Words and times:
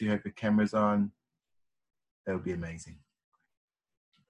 to 0.00 0.08
have 0.08 0.22
the 0.22 0.30
cameras 0.30 0.72
on, 0.72 1.12
that 2.24 2.34
would 2.34 2.44
be 2.44 2.52
amazing. 2.52 2.96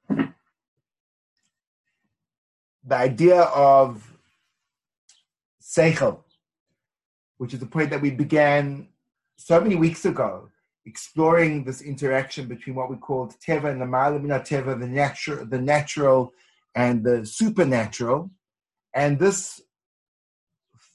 The 0.08 2.96
idea 2.96 3.42
of 3.42 4.16
seichel, 5.62 6.24
which 7.38 7.54
is 7.54 7.62
a 7.62 7.66
point 7.66 7.90
that 7.90 8.00
we 8.00 8.10
began 8.10 8.88
so 9.36 9.60
many 9.60 9.76
weeks 9.76 10.04
ago, 10.04 10.48
exploring 10.86 11.62
this 11.62 11.82
interaction 11.82 12.48
between 12.48 12.74
what 12.74 12.90
we 12.90 12.96
called 12.96 13.36
teva 13.38 13.70
and 13.70 13.80
the 13.80 13.84
malamina 13.84 14.40
teva, 14.40 14.78
the 14.78 14.88
natural, 14.88 15.46
the 15.46 15.60
natural 15.60 16.32
and 16.74 17.04
the 17.04 17.24
supernatural, 17.24 18.28
and 18.92 19.20
this 19.20 19.60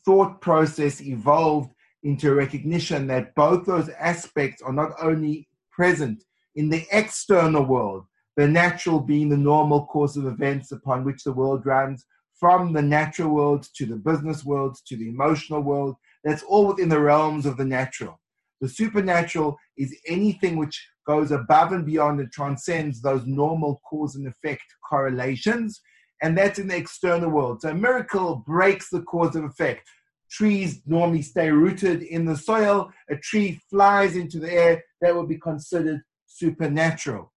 thought 0.04 0.42
process 0.42 1.02
evolved 1.02 1.72
into 2.06 2.36
recognition 2.36 3.08
that 3.08 3.34
both 3.34 3.66
those 3.66 3.90
aspects 4.00 4.62
are 4.62 4.72
not 4.72 4.92
only 5.02 5.48
present 5.72 6.24
in 6.56 6.70
the 6.70 6.86
external 6.92 7.66
world, 7.66 8.06
the 8.38 8.48
natural 8.48 9.00
being 9.00 9.28
the 9.28 9.36
normal 9.36 9.88
course 9.88 10.16
of 10.16 10.28
events 10.28 10.72
upon 10.72 11.04
which 11.04 11.24
the 11.24 11.32
world 11.32 11.66
runs, 11.66 12.06
from 12.40 12.74
the 12.74 12.82
natural 12.82 13.30
world 13.30 13.68
to 13.76 13.88
the 13.88 13.96
business 13.96 14.46
world 14.46 14.78
to 14.86 14.96
the 14.96 15.10
emotional 15.10 15.62
world, 15.62 15.96
that's 16.24 16.44
all 16.44 16.68
within 16.68 16.90
the 16.90 17.00
realms 17.00 17.48
of 17.48 17.58
the 17.58 17.66
natural. 17.66 18.20
The 18.62 18.70
supernatural 18.70 19.58
is 19.76 19.98
anything 20.08 20.58
which 20.58 20.88
goes 21.08 21.32
above 21.32 21.72
and 21.72 21.86
beyond 21.86 22.20
and 22.20 22.32
transcends 22.32 23.02
those 23.02 23.26
normal 23.26 23.82
cause 23.90 24.16
and 24.16 24.28
effect 24.28 24.64
correlations, 24.88 25.82
and 26.22 26.38
that's 26.38 26.60
in 26.60 26.68
the 26.68 26.78
external 26.78 27.32
world. 27.32 27.62
So 27.62 27.70
a 27.70 27.74
miracle 27.74 28.44
breaks 28.46 28.90
the 28.90 29.02
cause 29.02 29.36
of 29.36 29.44
effect. 29.44 29.90
Trees 30.30 30.82
normally 30.86 31.22
stay 31.22 31.50
rooted 31.52 32.04
in 32.04 32.26
the 32.26 32.36
soil. 32.36 32.92
A 33.10 33.16
tree 33.16 33.60
flies 33.70 34.16
into 34.16 34.40
the 34.40 34.52
air. 34.52 34.84
That 35.02 35.16
would 35.16 35.30
be 35.30 35.38
considered 35.38 36.02
supernatural. 36.26 37.32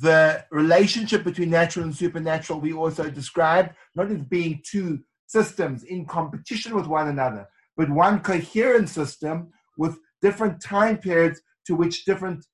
The 0.00 0.44
relationship 0.50 1.24
between 1.24 1.50
natural 1.50 1.84
and 1.84 1.94
supernatural 1.94 2.60
we 2.60 2.72
also 2.72 3.10
described 3.10 3.74
not 3.94 4.10
as 4.10 4.22
being 4.22 4.62
two 4.64 5.00
systems 5.26 5.84
in 5.84 6.06
competition 6.06 6.74
with 6.74 6.86
one 6.86 7.08
another, 7.08 7.46
but 7.76 7.90
one 7.90 8.20
coherent 8.20 8.88
system 8.88 9.50
with 9.76 9.98
different 10.22 10.60
time 10.62 10.96
periods 10.96 11.40
to 11.66 11.74
which 11.74 12.04
different 12.04 12.44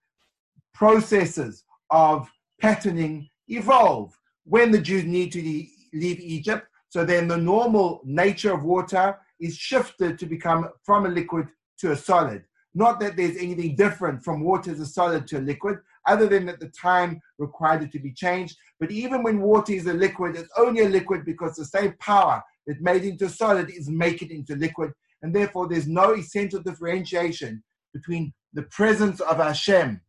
processes 0.75 1.64
of 1.91 2.29
patterning 2.61 3.29
evolve. 3.48 4.12
When 4.45 4.70
the 4.70 4.81
Jews 4.81 5.05
need 5.05 5.31
to 5.33 5.42
leave 5.42 6.20
Egypt, 6.20 6.67
so 6.91 7.05
then 7.05 7.28
the 7.28 7.36
normal 7.36 8.02
nature 8.05 8.52
of 8.52 8.64
water 8.64 9.16
is 9.41 9.56
shifted 9.56 10.19
to 10.19 10.27
become 10.27 10.69
from 10.84 11.06
a 11.06 11.08
liquid 11.08 11.46
to 11.78 11.92
a 11.92 11.96
solid. 11.96 12.44
Not 12.74 13.00
that 13.00 13.16
there's 13.16 13.36
anything 13.36 13.74
different 13.74 14.22
from 14.22 14.42
water 14.42 14.72
as 14.72 14.80
a 14.80 14.86
solid 14.86 15.27
to 15.28 15.38
a 15.38 15.41
liquid, 15.41 15.78
other 16.06 16.27
than 16.27 16.46
that 16.46 16.61
the 16.61 16.68
time 16.68 17.20
required 17.38 17.83
it 17.83 17.92
to 17.92 17.98
be 17.98 18.12
changed. 18.12 18.56
But 18.78 18.91
even 18.91 19.22
when 19.22 19.41
water 19.41 19.72
is 19.72 19.86
a 19.86 19.92
liquid, 19.92 20.36
it's 20.36 20.50
only 20.56 20.83
a 20.83 20.88
liquid 20.88 21.24
because 21.24 21.55
the 21.55 21.64
same 21.64 21.94
power 22.00 22.42
that 22.66 22.80
made 22.80 23.05
it 23.05 23.11
into 23.11 23.28
solid 23.28 23.70
is 23.70 23.88
make 23.88 24.22
it 24.22 24.30
into 24.30 24.55
liquid. 24.56 24.92
And 25.22 25.34
therefore, 25.34 25.68
there's 25.68 25.88
no 25.88 26.14
essential 26.14 26.61
differentiation 26.61 27.62
between 27.92 28.33
the 28.52 28.62
presence 28.62 29.20
of 29.20 29.36
Hashem 29.38 30.00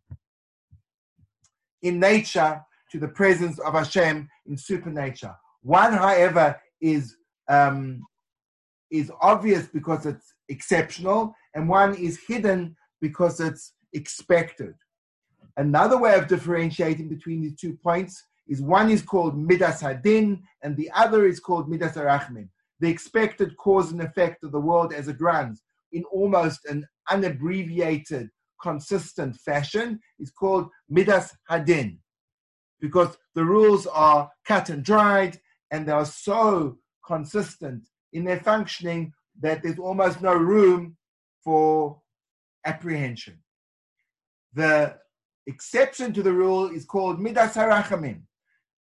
in 1.82 2.00
nature 2.00 2.62
to 2.92 3.00
the 3.00 3.08
presence 3.08 3.60
of 3.60 3.74
Hashem 3.74 4.28
in 4.48 4.58
supernature. 4.58 5.36
One, 5.64 5.94
however, 5.94 6.60
is 6.82 7.16
um, 7.48 8.02
is 8.92 9.12
obvious 9.22 9.68
because 9.68 10.06
it's 10.06 10.34
exceptional, 10.50 11.34
and 11.56 11.68
one 11.70 11.96
is 11.96 12.20
hidden 12.28 12.76
because 13.00 13.40
it's 13.40 13.74
expected. 13.94 14.74
Another 15.58 15.98
way 15.98 16.16
of 16.16 16.28
differentiating 16.28 17.10
between 17.10 17.42
these 17.42 17.56
two 17.56 17.78
points 17.84 18.24
is 18.48 18.62
one 18.62 18.90
is 18.90 19.02
called 19.02 19.38
midas 19.38 19.82
hadin, 19.82 20.42
and 20.64 20.76
the 20.76 20.90
other 20.96 21.26
is 21.26 21.40
called 21.40 21.70
midas 21.70 21.94
arachmin. 21.94 22.50
The 22.80 22.90
expected 22.90 23.56
cause 23.58 23.92
and 23.92 24.02
effect 24.02 24.44
of 24.44 24.52
the 24.52 24.60
world 24.60 24.94
as 24.94 25.08
it 25.08 25.22
runs 25.22 25.62
in 25.92 26.04
almost 26.06 26.66
an 26.66 26.88
unabbreviated, 27.10 28.30
consistent 28.62 29.36
fashion 29.38 30.00
is 30.20 30.32
called 30.32 30.70
midas 30.90 31.32
hadin, 31.50 31.98
because 32.80 33.18
the 33.36 33.46
rules 33.46 33.88
are 33.88 34.30
cut 34.46 34.70
and 34.70 34.84
dried 34.84 35.40
and 35.72 35.88
they 35.88 35.92
are 35.92 36.06
so 36.06 36.78
consistent 37.06 37.88
in 38.14 38.26
their 38.26 38.40
functioning 38.40 39.14
that 39.40 39.64
there's 39.64 39.80
almost 39.80 40.22
no 40.22 40.34
room 40.34 40.98
for 41.44 42.00
apprehension. 42.66 43.40
The 44.54 44.98
exception 45.48 46.14
to 46.14 46.22
the 46.22 46.34
rule 46.34 46.70
is 46.70 46.86
called 46.86 47.20
midas 47.20 47.56
harachamim, 47.56 48.22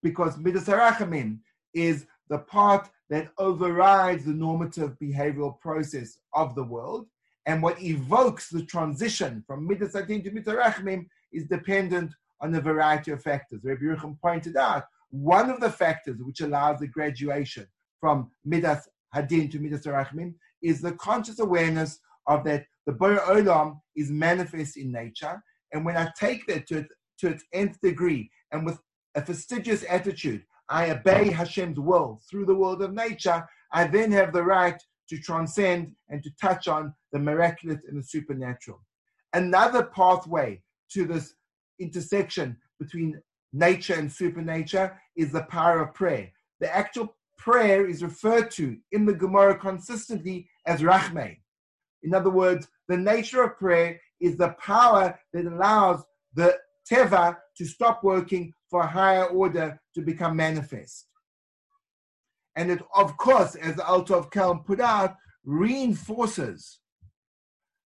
because 0.03 0.37
midas 0.37 0.65
harachamim 0.65 1.39
is 1.73 2.05
the 2.29 2.39
part 2.39 2.89
that 3.09 3.29
overrides 3.37 4.25
the 4.25 4.33
normative 4.33 4.95
behavioral 5.01 5.59
process 5.59 6.19
of 6.33 6.55
the 6.55 6.63
world, 6.63 7.07
and 7.45 7.63
what 7.63 7.81
evokes 7.81 8.49
the 8.49 8.63
transition 8.63 9.43
from 9.47 9.67
midas 9.67 9.93
hadin 9.93 10.23
to 10.23 10.31
midas 10.31 10.53
harachamim 10.53 11.07
is 11.31 11.47
dependent 11.47 12.13
on 12.39 12.53
a 12.53 12.61
variety 12.61 13.11
of 13.11 13.21
factors. 13.21 13.61
Rabbi 13.63 13.81
Yerucham 13.81 14.19
pointed 14.21 14.55
out 14.57 14.83
one 15.09 15.49
of 15.49 15.59
the 15.59 15.69
factors 15.69 16.17
which 16.21 16.41
allows 16.41 16.79
the 16.79 16.87
graduation 16.87 17.67
from 17.99 18.29
Midas 18.45 18.87
Hadin 19.15 19.49
to 19.51 19.59
Midas 19.59 19.85
Rachmin 19.85 20.33
is 20.61 20.81
the 20.81 20.93
conscious 20.93 21.39
awareness 21.39 21.99
of 22.27 22.43
that 22.43 22.65
the 22.85 22.93
Borei 22.93 23.19
Olam 23.19 23.79
is 23.95 24.11
manifest 24.11 24.77
in 24.77 24.91
nature. 24.91 25.41
And 25.73 25.85
when 25.85 25.97
I 25.97 26.09
take 26.19 26.45
that 26.47 26.67
to, 26.67 26.85
to 27.19 27.27
its 27.27 27.43
nth 27.53 27.79
degree 27.81 28.29
and 28.51 28.65
with 28.65 28.79
a 29.15 29.21
fastidious 29.21 29.83
attitude, 29.89 30.43
I 30.69 30.91
obey 30.91 31.29
Hashem's 31.29 31.79
will 31.79 32.21
through 32.29 32.45
the 32.45 32.55
world 32.55 32.81
of 32.81 32.93
nature, 32.93 33.45
I 33.71 33.87
then 33.87 34.11
have 34.11 34.33
the 34.33 34.43
right 34.43 34.81
to 35.09 35.17
transcend 35.17 35.93
and 36.09 36.21
to 36.23 36.29
touch 36.41 36.67
on 36.67 36.93
the 37.13 37.19
miraculous 37.19 37.79
and 37.87 37.97
the 37.97 38.05
supernatural. 38.05 38.81
Another 39.33 39.83
pathway 39.83 40.61
to 40.91 41.05
this 41.05 41.33
intersection 41.79 42.57
between 42.79 43.19
nature 43.53 43.95
and 43.95 44.11
supernature 44.11 44.99
is 45.15 45.31
the 45.31 45.43
power 45.43 45.81
of 45.81 45.93
prayer. 45.93 46.31
The 46.59 46.73
actual 46.75 47.15
prayer 47.37 47.87
is 47.87 48.03
referred 48.03 48.51
to 48.51 48.77
in 48.91 49.05
the 49.05 49.13
Gemara 49.13 49.57
consistently 49.57 50.49
as 50.65 50.81
rachme. 50.81 51.37
In 52.03 52.13
other 52.13 52.29
words, 52.29 52.67
the 52.87 52.97
nature 52.97 53.43
of 53.43 53.57
prayer 53.57 53.99
is 54.19 54.37
the 54.37 54.55
power 54.59 55.17
that 55.33 55.45
allows 55.45 56.03
the 56.33 56.57
teva 56.89 57.37
to 57.57 57.65
stop 57.65 58.03
working 58.03 58.53
for 58.69 58.81
a 58.81 58.87
higher 58.87 59.25
order 59.25 59.79
to 59.95 60.01
become 60.01 60.35
manifest. 60.35 61.07
And 62.55 62.71
it, 62.71 62.81
of 62.95 63.17
course, 63.17 63.55
as 63.55 63.75
the 63.75 63.85
Alter 63.85 64.15
of 64.15 64.29
Kelm 64.29 64.65
put 64.65 64.79
out, 64.79 65.15
reinforces 65.45 66.79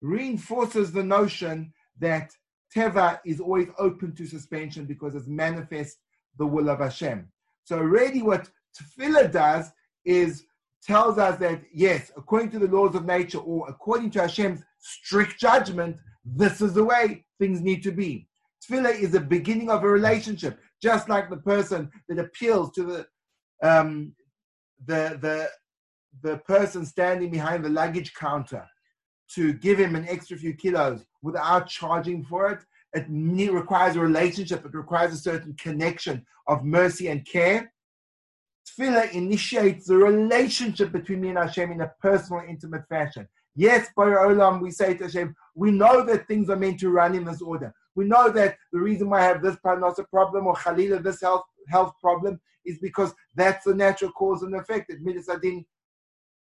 reinforces 0.04 0.92
the 0.92 1.02
notion 1.02 1.72
that 1.98 2.30
Teva 2.74 3.20
is 3.24 3.40
always 3.40 3.68
open 3.78 4.14
to 4.16 4.26
suspension 4.26 4.84
because 4.84 5.14
it's 5.14 5.26
manifest 5.26 5.98
the 6.38 6.46
will 6.46 6.68
of 6.68 6.80
Hashem. 6.80 7.28
So 7.64 7.78
already 7.78 8.22
what 8.22 8.48
Tefillah 8.76 9.30
does 9.30 9.70
is 10.04 10.44
tells 10.84 11.18
us 11.18 11.38
that 11.38 11.62
yes, 11.72 12.12
according 12.16 12.50
to 12.50 12.58
the 12.58 12.68
laws 12.68 12.94
of 12.94 13.06
nature 13.06 13.38
or 13.38 13.68
according 13.68 14.10
to 14.10 14.22
Hashem's 14.22 14.62
strict 14.78 15.38
judgment, 15.38 15.96
this 16.24 16.60
is 16.60 16.74
the 16.74 16.84
way 16.84 17.24
things 17.38 17.60
need 17.60 17.82
to 17.84 17.92
be. 17.92 18.28
Tefillah 18.62 18.98
is 18.98 19.12
the 19.12 19.20
beginning 19.20 19.70
of 19.70 19.84
a 19.84 19.88
relationship, 19.88 20.58
just 20.82 21.08
like 21.08 21.30
the 21.30 21.38
person 21.38 21.90
that 22.08 22.18
appeals 22.18 22.72
to 22.72 22.84
the 22.84 23.06
um, 23.62 24.14
the 24.86 25.18
the 25.20 25.48
the 26.22 26.38
person 26.38 26.84
standing 26.84 27.30
behind 27.30 27.64
the 27.64 27.68
luggage 27.68 28.14
counter 28.14 28.66
to 29.34 29.52
give 29.54 29.78
him 29.78 29.96
an 29.96 30.06
extra 30.08 30.36
few 30.36 30.54
kilos 30.54 31.04
without 31.22 31.66
charging 31.66 32.22
for 32.24 32.50
it. 32.50 32.60
It 32.94 33.06
requires 33.08 33.96
a 33.96 34.00
relationship. 34.00 34.64
It 34.64 34.74
requires 34.74 35.12
a 35.12 35.18
certain 35.18 35.54
connection 35.54 36.24
of 36.46 36.64
mercy 36.64 37.08
and 37.08 37.26
care. 37.26 37.72
Tefillah 38.66 39.12
initiates 39.12 39.86
the 39.86 39.96
relationship 39.96 40.92
between 40.92 41.20
me 41.20 41.30
and 41.30 41.38
Hashem 41.38 41.72
in 41.72 41.80
a 41.80 41.92
personal, 42.00 42.42
intimate 42.48 42.86
fashion. 42.88 43.28
Yes, 43.56 43.88
by 43.96 44.06
Olam, 44.06 44.60
we 44.60 44.70
say 44.70 44.94
to 44.94 45.04
Hashem, 45.04 45.34
we 45.54 45.70
know 45.70 46.04
that 46.04 46.26
things 46.26 46.50
are 46.50 46.56
meant 46.56 46.80
to 46.80 46.90
run 46.90 47.14
in 47.14 47.24
this 47.24 47.42
order. 47.42 47.72
We 47.94 48.04
know 48.04 48.28
that 48.30 48.56
the 48.72 48.80
reason 48.80 49.10
why 49.10 49.20
I 49.20 49.24
have 49.24 49.42
this 49.42 49.56
parnasa 49.64 50.08
problem 50.08 50.46
or 50.46 50.54
Khalila, 50.54 51.02
this 51.02 51.20
health 51.20 51.44
health 51.68 51.92
problem, 52.00 52.40
is 52.64 52.78
because 52.78 53.12
that's 53.34 53.64
the 53.64 53.74
natural 53.74 54.10
cause 54.12 54.42
and 54.42 54.54
effect 54.54 54.88
that 54.88 55.02
Midas 55.02 55.28
Hadin 55.28 55.64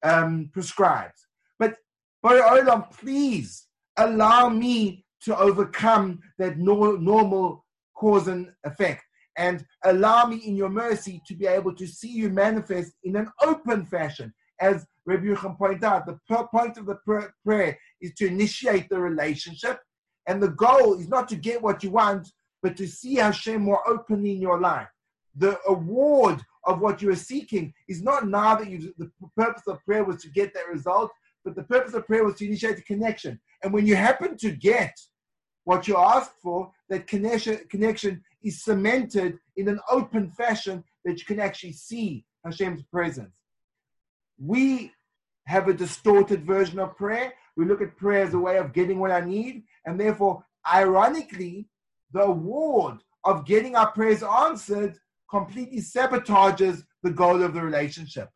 um, 0.03 0.51
prescribes. 0.53 1.27
But 1.59 1.77
Baruch 2.23 2.67
Olam, 2.67 2.91
please 2.93 3.67
allow 3.97 4.49
me 4.49 5.05
to 5.25 5.37
overcome 5.39 6.21
that 6.39 6.59
no, 6.59 6.93
normal 6.93 7.65
cause 7.95 8.29
and 8.29 8.53
effect. 8.65 9.05
And 9.37 9.65
allow 9.85 10.27
me 10.27 10.37
in 10.37 10.57
your 10.57 10.69
mercy 10.69 11.23
to 11.27 11.35
be 11.35 11.47
able 11.47 11.75
to 11.75 11.87
see 11.87 12.11
you 12.11 12.29
manifest 12.29 12.93
in 13.05 13.17
an 13.17 13.31
open 13.43 13.87
fashion 13.87 14.33
as 14.63 14.87
Rabbi 15.05 15.25
Yerucham 15.25 15.59
pointed 15.59 15.85
out, 15.85 16.07
the 16.07 16.19
point 16.53 16.79
of 16.79 16.87
the 16.87 16.99
prayer 17.45 17.79
is 18.01 18.15
to 18.15 18.27
initiate 18.27 18.89
the 18.89 19.01
relationship, 19.01 19.81
and 20.29 20.41
the 20.41 20.51
goal 20.51 20.95
is 20.99 21.09
not 21.09 21.29
to 21.31 21.37
get 21.37 21.61
what 21.61 21.83
you 21.83 21.91
want, 21.91 22.29
but 22.63 22.77
to 22.77 22.87
see 22.87 23.17
Hashem 23.17 23.61
more 23.61 23.87
openly 23.89 24.33
in 24.33 24.41
your 24.41 24.61
life. 24.61 24.87
The 25.35 25.59
award 25.67 26.41
of 26.65 26.81
what 26.81 27.03
you 27.03 27.11
are 27.11 27.17
seeking 27.17 27.75
is 27.89 28.03
not 28.03 28.29
now 28.29 28.55
that 28.55 28.71
you 28.71 28.95
the 28.99 29.11
purpose 29.37 29.65
of 29.67 29.85
prayer 29.85 30.05
was 30.05 30.23
to 30.23 30.31
get 30.31 30.55
that 30.55 30.69
result, 30.69 31.11
but 31.45 31.57
the 31.57 31.65
purpose 31.65 31.95
of 31.95 32.07
prayer 32.07 32.25
was 32.25 32.37
to 32.37 32.47
initiate 32.47 32.79
a 32.79 32.83
connection. 32.83 33.41
And 33.65 33.73
when 33.73 33.85
you 33.85 33.97
happen 33.97 34.37
to 34.37 34.53
get 34.53 34.95
what 35.65 35.87
you 35.87 35.97
ask 35.97 36.33
for, 36.43 36.71
that 36.89 37.07
connection, 37.07 37.61
connection 37.69 38.23
is 38.43 38.63
cemented 38.63 39.39
in 39.57 39.69
an 39.69 39.81
open 39.91 40.31
fashion 40.31 40.83
that 41.05 41.19
you 41.19 41.25
can 41.25 41.41
actually 41.41 41.73
see 41.73 42.25
Hashem's 42.45 42.83
presence. 42.83 43.35
We 44.39 44.93
have 45.47 45.69
a 45.69 45.75
distorted 45.75 46.45
version 46.45 46.79
of 46.79 46.97
prayer. 46.97 47.33
We 47.57 47.65
look 47.65 47.83
at 47.83 47.97
prayer 47.97 48.25
as 48.25 48.35
a 48.35 48.39
way 48.39 48.59
of 48.59 48.73
getting 48.73 48.99
what 48.99 49.11
I 49.11 49.21
need, 49.21 49.63
and 49.87 49.99
therefore, 49.99 50.45
ironically, 50.73 51.69
the 52.13 52.23
award 52.23 52.99
of 53.25 53.47
getting 53.47 53.77
our 53.77 53.91
prayers 53.93 54.23
answered 54.23 54.99
completely 55.31 55.79
sabotages 55.79 56.83
the 57.03 57.11
goal 57.11 57.43
of 57.43 57.55
the 57.55 57.63
relationship, 57.63 58.29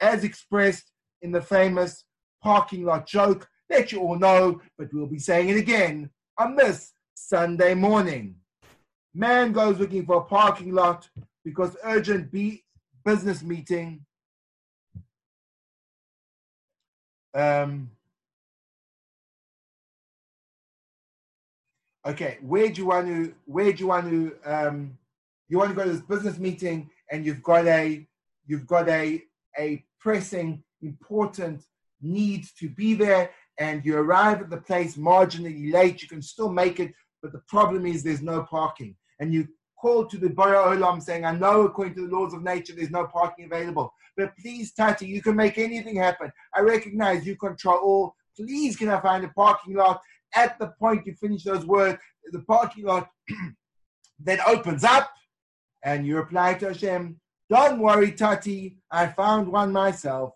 as 0.00 0.24
expressed 0.24 0.92
in 1.22 1.32
the 1.32 1.40
famous 1.40 2.04
parking 2.42 2.84
lot 2.84 3.06
joke 3.06 3.48
that 3.68 3.90
you 3.90 4.00
all 4.00 4.18
know, 4.18 4.60
but 4.78 4.88
we'll 4.92 5.06
be 5.06 5.18
saying 5.18 5.48
it 5.48 5.56
again 5.56 6.10
on 6.38 6.56
this 6.56 6.92
Sunday 7.14 7.74
morning. 7.74 8.36
Man 9.14 9.52
goes 9.52 9.78
looking 9.78 10.04
for 10.04 10.16
a 10.16 10.24
parking 10.24 10.72
lot 10.72 11.08
because 11.44 11.76
urgent 11.84 12.30
business 13.04 13.42
meeting. 13.42 14.04
Um, 17.34 17.90
okay, 22.06 22.38
where 22.42 22.68
do 22.68 22.82
you 22.82 22.86
want 22.88 23.06
to? 23.06 23.34
Where 23.46 23.72
do 23.72 23.78
you 23.78 23.86
want 23.86 24.10
to? 24.10 24.36
Um, 24.44 24.98
you 25.48 25.58
want 25.58 25.70
to 25.70 25.76
go 25.76 25.84
to 25.84 25.92
this 25.92 26.02
business 26.02 26.38
meeting, 26.38 26.90
and 27.10 27.24
you've 27.24 27.42
got 27.42 27.66
a, 27.66 28.06
you've 28.46 28.66
got 28.66 28.88
a 28.88 29.22
a 29.58 29.84
pressing, 29.98 30.62
important 30.82 31.62
need 32.02 32.46
to 32.58 32.68
be 32.68 32.94
there, 32.94 33.30
and 33.58 33.84
you 33.84 33.96
arrive 33.96 34.40
at 34.40 34.50
the 34.50 34.56
place 34.58 34.96
marginally 34.96 35.72
late. 35.72 36.02
You 36.02 36.08
can 36.08 36.22
still 36.22 36.50
make 36.50 36.80
it, 36.80 36.92
but 37.22 37.32
the 37.32 37.42
problem 37.48 37.86
is 37.86 38.02
there's 38.02 38.22
no 38.22 38.42
parking, 38.42 38.96
and 39.20 39.32
you 39.32 39.48
call 39.80 40.06
to 40.06 40.18
the 40.18 40.28
Borei 40.28 40.76
Olam 40.76 41.02
saying, 41.02 41.24
I 41.24 41.36
know 41.36 41.62
according 41.62 41.94
to 41.94 42.06
the 42.06 42.14
laws 42.14 42.34
of 42.34 42.42
nature 42.42 42.74
there's 42.74 42.90
no 42.90 43.06
parking 43.06 43.46
available, 43.46 43.92
but 44.16 44.36
please, 44.38 44.72
Tati, 44.72 45.06
you 45.06 45.22
can 45.22 45.36
make 45.36 45.58
anything 45.58 45.96
happen. 45.96 46.32
I 46.54 46.60
recognize 46.60 47.26
you 47.26 47.36
control 47.36 47.78
all. 47.78 48.14
Please, 48.36 48.76
can 48.76 48.88
I 48.88 49.00
find 49.00 49.24
a 49.24 49.28
parking 49.28 49.74
lot? 49.74 50.00
At 50.34 50.58
the 50.58 50.68
point 50.78 51.06
you 51.06 51.14
finish 51.14 51.44
those 51.44 51.64
words, 51.66 51.98
the 52.32 52.40
parking 52.40 52.84
lot 52.84 53.08
then 54.18 54.40
opens 54.46 54.84
up, 54.84 55.10
and 55.84 56.06
you 56.06 56.16
reply 56.16 56.54
to 56.54 56.68
Hashem, 56.68 57.20
Don't 57.50 57.80
worry, 57.80 58.12
Tati, 58.12 58.78
I 58.90 59.06
found 59.06 59.48
one 59.48 59.72
myself. 59.72 60.32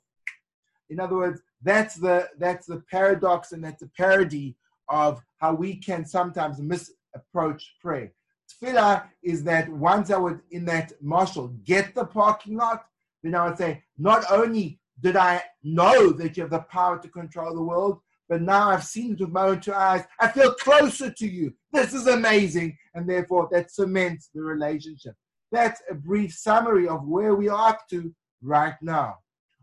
In 0.91 1.01
other 1.01 1.17
words, 1.17 1.41
that's 1.62 1.95
the 1.97 2.29
that's 2.39 2.67
the 2.67 2.83
paradox 2.91 3.53
and 3.53 3.62
that's 3.62 3.81
the 3.81 3.91
parody 3.97 4.57
of 4.89 5.23
how 5.39 5.55
we 5.55 5.77
can 5.77 6.05
sometimes 6.05 6.61
misapproach 6.61 7.75
prayer. 7.81 8.12
Tefillah 8.51 9.05
is 9.23 9.45
that 9.45 9.69
once 9.69 10.11
I 10.11 10.19
was 10.19 10.37
in 10.51 10.65
that 10.67 10.93
marshal 11.01 11.49
get 11.65 11.95
the 11.95 12.05
parking 12.05 12.57
lot, 12.57 12.85
then 13.23 13.35
I 13.35 13.49
would 13.49 13.59
say, 13.59 13.83
not 13.99 14.25
only 14.31 14.81
did 15.01 15.17
I 15.17 15.43
know 15.62 16.11
that 16.12 16.37
you 16.37 16.43
have 16.43 16.51
the 16.51 16.61
power 16.61 16.99
to 16.99 17.09
control 17.09 17.55
the 17.55 17.62
world, 17.62 18.01
but 18.29 18.43
now 18.43 18.71
I've 18.71 18.85
seen 18.85 19.15
it 19.15 19.21
with 19.21 19.31
my 19.31 19.47
own 19.47 19.61
two 19.61 19.73
eyes. 19.73 20.05
I 20.19 20.29
feel 20.29 20.55
closer 20.55 21.11
to 21.11 21.27
you. 21.27 21.53
This 21.73 21.95
is 21.95 22.07
amazing. 22.07 22.77
And 22.95 23.09
therefore, 23.09 23.49
that 23.53 23.71
cements 23.71 24.31
the 24.35 24.43
relationship. 24.43 25.15
That's 25.53 25.81
a 25.91 25.95
brief 25.95 26.33
summary 26.33 26.87
of 26.89 27.07
where 27.07 27.35
we 27.35 27.49
are 27.49 27.71
up 27.71 27.89
to 27.91 28.15
right 28.43 28.75
now. 28.83 29.17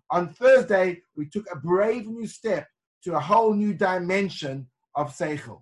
On 0.09 0.33
Thursday, 0.33 1.01
we 1.15 1.25
took 1.25 1.45
a 1.51 1.55
brave 1.57 2.07
new 2.07 2.27
step 2.27 2.67
to 3.03 3.15
a 3.15 3.19
whole 3.19 3.53
new 3.53 3.73
dimension 3.73 4.67
of 4.95 5.15
Seichel. 5.15 5.61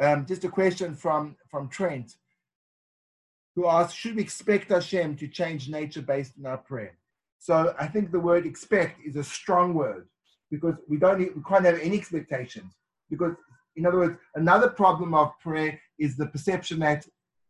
Um, 0.00 0.26
just 0.26 0.44
a 0.44 0.48
question 0.48 0.94
from, 0.94 1.36
from 1.50 1.68
Trent, 1.68 2.16
who 3.54 3.68
asked, 3.68 3.96
should 3.96 4.16
we 4.16 4.22
expect 4.22 4.70
Hashem 4.70 5.16
to 5.16 5.28
change 5.28 5.68
nature 5.68 6.02
based 6.02 6.32
on 6.38 6.46
our 6.46 6.58
prayer? 6.58 6.98
So 7.38 7.74
I 7.78 7.86
think 7.86 8.10
the 8.10 8.20
word 8.20 8.46
expect 8.46 9.00
is 9.04 9.16
a 9.16 9.24
strong 9.24 9.74
word 9.74 10.08
because 10.50 10.74
we 10.88 10.96
don't 10.96 11.18
we 11.18 11.42
can't 11.46 11.64
have 11.64 11.78
any 11.78 11.98
expectations. 11.98 12.72
Because 13.10 13.34
in 13.76 13.86
other 13.86 13.98
words, 13.98 14.18
another 14.34 14.70
problem 14.70 15.14
of 15.14 15.38
prayer 15.40 15.78
is 15.98 16.16
the 16.16 16.26
perception 16.26 16.78
that 16.80 17.06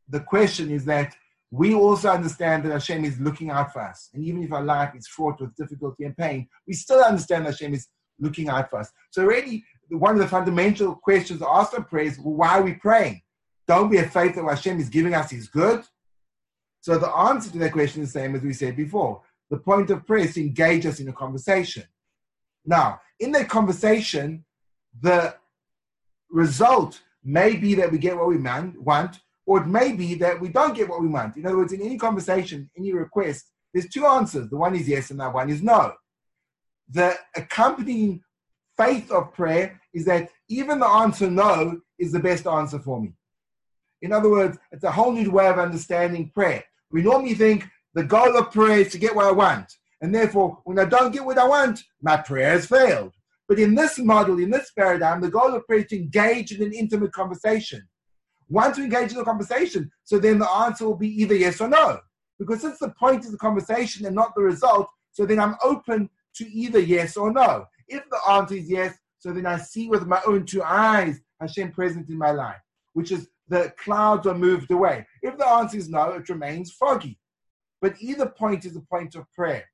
the 0.09 0.21
question 0.21 0.71
is 0.71 0.85
that 0.87 1.15
we 1.55 1.73
also 1.73 2.11
understand 2.11 2.65
that 2.65 2.73
Hashem 2.73 3.05
is 3.05 3.21
looking 3.21 3.51
out 3.51 3.73
for 3.73 3.81
us. 3.81 4.11
And 4.13 4.25
even 4.25 4.43
if 4.43 4.53
our 4.53 4.65
life 4.65 4.93
is 4.97 5.07
fraught 5.07 5.41
with 5.41 5.55
difficulty 5.55 6.03
and 6.03 6.17
pain, 6.17 6.49
we 6.67 6.73
still 6.73 7.01
understand 7.01 7.47
that 7.47 7.53
Hashem 7.53 7.75
is 7.75 7.87
looking 8.19 8.49
out 8.49 8.71
for 8.71 8.81
us. 8.81 8.91
So 9.11 9.25
really 9.25 9.63
one 9.89 10.15
of 10.15 10.19
the 10.19 10.27
fundamental 10.27 10.97
questions 10.97 11.43
asked 11.47 11.75
in 11.75 11.85
prayer 11.85 12.07
is, 12.07 12.19
well, 12.19 12.35
why 12.35 12.59
are 12.59 12.63
we 12.63 12.75
praying? 12.75 13.23
Don't 13.69 13.89
we 13.89 13.99
have 13.99 14.13
faith 14.13 14.35
that 14.35 14.45
Hashem 14.45 14.81
is 14.81 14.89
giving 14.89 15.15
us 15.15 15.33
is 15.33 15.47
good? 15.47 15.85
So 16.81 16.99
the 16.99 17.09
answer 17.09 17.53
to 17.53 17.59
that 17.59 17.73
question 17.73 18.03
is 18.03 18.13
the 18.13 18.19
same 18.19 18.35
as 18.35 18.43
we 18.43 18.53
said 18.53 18.77
before. 18.77 19.23
The 19.51 19.59
point 19.59 19.91
of 19.91 20.05
prayer 20.05 20.25
is 20.25 20.35
to 20.35 20.41
engage 20.41 20.87
us 20.87 20.99
in 20.99 21.09
a 21.09 21.13
conversation. 21.13 21.85
Now, 22.67 23.01
in 23.21 23.31
that 23.31 23.49
conversation, 23.49 24.45
the 25.01 25.37
result 26.31 27.01
may 27.23 27.55
be 27.55 27.77
that 27.77 27.93
we 27.93 27.99
get 27.99 28.17
what 28.17 28.27
we 28.27 28.39
want, 28.39 29.21
or 29.47 29.63
it 29.63 29.67
may 29.67 29.93
be 29.93 30.15
that 30.15 30.41
we 30.41 30.49
don't 30.49 30.75
get 30.75 30.89
what 30.89 31.03
we 31.03 31.09
want. 31.09 31.37
In 31.37 31.47
other 31.47 31.57
words, 31.57 31.73
in 31.73 31.83
any 31.83 31.99
conversation, 31.99 32.71
any 32.79 32.93
request, 32.93 33.51
there's 33.73 33.89
two 33.89 34.07
answers. 34.07 34.49
The 34.49 34.57
one 34.57 34.75
is 34.75 34.89
yes, 34.89 35.11
and 35.11 35.21
that 35.21 35.35
one 35.35 35.51
is 35.51 35.63
no. 35.63 35.93
The 36.91 37.17
accompanying 37.37 38.23
faith 38.77 39.11
of 39.11 39.35
prayer 39.35 39.81
is 39.93 40.05
that 40.07 40.31
even 40.49 40.79
the 40.79 40.87
answer 40.87 41.31
no 41.31 41.81
is 41.99 42.13
the 42.13 42.21
best 42.21 42.47
answer 42.47 42.79
for 42.79 43.01
me. 43.01 43.13
In 44.03 44.13
other 44.13 44.31
words, 44.31 44.59
it's 44.71 44.85
a 44.85 44.91
whole 44.91 45.13
new 45.13 45.31
way 45.31 45.49
of 45.49 45.59
understanding 45.59 46.31
prayer. 46.35 46.65
We 46.91 47.03
normally 47.03 47.35
think 47.35 47.67
the 47.95 48.05
goal 48.05 48.37
of 48.37 48.53
prayer 48.53 48.81
is 48.81 48.93
to 48.93 48.99
get 48.99 49.15
what 49.15 49.27
I 49.27 49.33
want. 49.33 49.73
And 50.01 50.15
therefore, 50.15 50.59
when 50.65 50.79
I 50.79 50.85
don't 50.85 51.13
get 51.13 51.25
what 51.25 51.39
I 51.39 51.47
want, 51.47 51.83
my 52.03 52.17
prayer 52.17 52.51
has 52.51 52.67
failed. 52.67 53.13
But 53.49 53.59
in 53.59 53.75
this 53.75 53.99
model, 53.99 54.39
in 54.39 54.51
this 54.51 54.71
paradigm, 54.73 55.21
the 55.21 55.31
goal 55.31 55.55
of 55.55 55.67
prayer 55.67 55.81
is 55.81 55.87
to 55.87 55.97
engage 55.97 56.53
in 56.53 56.63
an 56.63 56.73
intimate 56.73 57.13
conversation. 57.13 57.87
Want 58.49 58.75
to 58.77 58.85
engage 58.85 59.13
in 59.13 59.19
a 59.19 59.25
conversation, 59.25 59.91
so 60.05 60.19
then 60.19 60.39
the 60.39 60.51
answer 60.51 60.85
will 60.85 60.97
be 60.97 61.23
either 61.23 61.35
yes 61.35 61.61
or 61.61 61.69
no. 61.69 62.01
Because 62.39 62.61
since 62.61 62.79
the 62.79 62.91
point 62.91 63.25
is 63.25 63.33
the 63.33 63.39
conversation 63.39 64.07
and 64.07 64.15
not 64.15 64.35
the 64.35 64.43
result, 64.43 64.89
so 65.13 65.25
then 65.25 65.41
I'm 65.41 65.57
open 65.63 66.11
to 66.35 66.51
either 66.51 66.81
yes 66.81 67.17
or 67.17 67.33
no. 67.33 67.67
If 67.89 68.09
the 68.11 68.21
answer 68.31 68.55
is 68.55 68.69
yes, 68.69 68.99
so 69.19 69.33
then 69.33 69.47
I 69.47 69.57
see 69.59 69.89
with 69.89 70.07
my 70.07 70.21
own 70.27 70.45
two 70.45 70.63
eyes 70.63 71.21
Hashem 71.41 71.73
present 71.73 72.09
in 72.09 72.19
my 72.19 72.33
life, 72.33 72.61
which 72.93 73.13
is 73.13 73.29
the 73.49 73.73
clouds 73.79 74.27
are 74.27 74.35
moved 74.35 74.71
away. 74.71 75.07
If 75.23 75.39
the 75.39 75.47
answer 75.47 75.79
is 75.79 75.89
no, 75.89 76.13
it 76.13 76.29
remains 76.29 76.73
foggy. 76.73 77.19
But 77.81 77.95
either 78.01 78.27
point 78.27 78.65
is 78.65 78.77
a 78.77 78.81
point 78.81 79.15
of 79.15 79.31
prayer. 79.33 79.65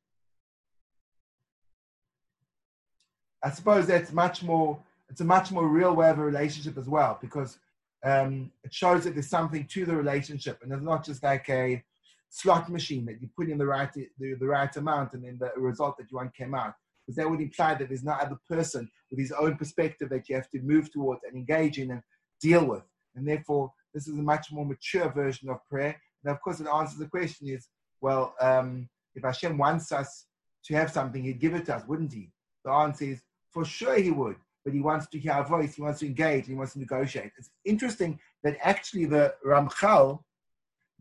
I 3.43 3.51
suppose 3.51 3.87
that's 3.87 4.13
much 4.13 4.43
more, 4.43 4.79
it's 5.09 5.21
a 5.21 5.25
much 5.25 5.51
more 5.51 5.67
real 5.67 5.95
way 5.95 6.11
of 6.11 6.19
a 6.19 6.25
relationship 6.25 6.77
as 6.77 6.89
well, 6.89 7.19
because 7.21 7.59
um, 8.05 8.51
it 8.65 8.73
shows 8.73 9.05
that 9.05 9.15
there's 9.15 9.29
something 9.29 9.67
to 9.67 9.85
the 9.85 9.95
relationship 9.95 10.59
and 10.63 10.73
it's 10.73 10.83
not 10.83 11.05
just 11.05 11.23
like 11.23 11.49
a 11.51 11.83
slot 12.31 12.69
machine 12.71 13.05
that 13.07 13.21
you 13.21 13.29
put 13.37 13.51
in 13.51 13.59
the 13.59 13.67
right, 13.67 13.93
the, 13.93 14.09
the 14.19 14.47
right 14.47 14.75
amount 14.77 15.13
and 15.15 15.25
then 15.25 15.39
the 15.39 15.61
result 15.61 15.97
that 15.99 16.11
you 16.11 16.17
want 16.17 16.35
came 16.35 16.55
out 16.55 16.75
because 17.11 17.17
that 17.17 17.29
would 17.29 17.41
imply 17.41 17.75
that 17.75 17.89
there's 17.89 18.05
no 18.05 18.13
other 18.13 18.39
person 18.49 18.89
with 19.11 19.19
his 19.19 19.33
own 19.33 19.57
perspective 19.57 20.09
that 20.11 20.29
you 20.29 20.37
have 20.37 20.49
to 20.51 20.61
move 20.61 20.93
towards 20.93 21.23
and 21.25 21.35
engage 21.35 21.79
in 21.79 21.91
and 21.91 22.03
deal 22.41 22.65
with. 22.65 22.83
And 23.17 23.27
therefore, 23.27 23.73
this 23.93 24.07
is 24.07 24.19
a 24.19 24.23
much 24.23 24.53
more 24.53 24.65
mature 24.65 25.11
version 25.11 25.49
of 25.49 25.59
prayer. 25.69 26.01
And 26.23 26.33
of 26.33 26.41
course, 26.41 26.61
it 26.61 26.69
answers 26.69 26.99
the 26.99 27.09
question 27.09 27.49
is, 27.49 27.69
well, 28.01 28.35
um, 28.41 28.89
if 29.15 29.25
Hashem 29.25 29.59
wants 29.59 29.91
us 29.91 30.27
to 30.67 30.75
have 30.75 30.93
something, 30.93 31.25
he'd 31.25 31.41
give 31.41 31.55
it 31.55 31.67
to 31.67 31.77
us, 31.77 31.83
wouldn't 31.87 32.13
he? 32.13 32.31
The 32.65 32.71
answer 32.71 33.07
is, 33.07 33.23
for 33.51 33.65
sure 33.65 33.97
he 33.97 34.11
would. 34.11 34.37
But 34.65 34.75
he 34.75 34.81
wants 34.81 35.07
to 35.09 35.19
hear 35.19 35.33
our 35.33 35.47
voice, 35.47 35.75
he 35.75 35.83
wants 35.83 36.01
to 36.01 36.07
engage, 36.07 36.47
he 36.47 36.55
wants 36.55 36.75
to 36.75 36.79
negotiate. 36.79 37.33
It's 37.39 37.51
interesting 37.65 38.19
that 38.43 38.57
actually 38.63 39.07
the 39.07 39.35
Ramchal 39.45 40.23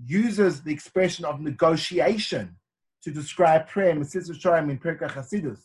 uses 0.06 0.62
the 0.62 0.72
expression 0.72 1.26
of 1.26 1.42
negotiation 1.42 2.56
to 3.04 3.12
describe 3.12 3.68
prayer 3.68 3.90
in 3.90 4.00
Yesharim 4.00 4.70
in 4.70 4.80
Perkei 4.80 5.10
Chasidus 5.10 5.60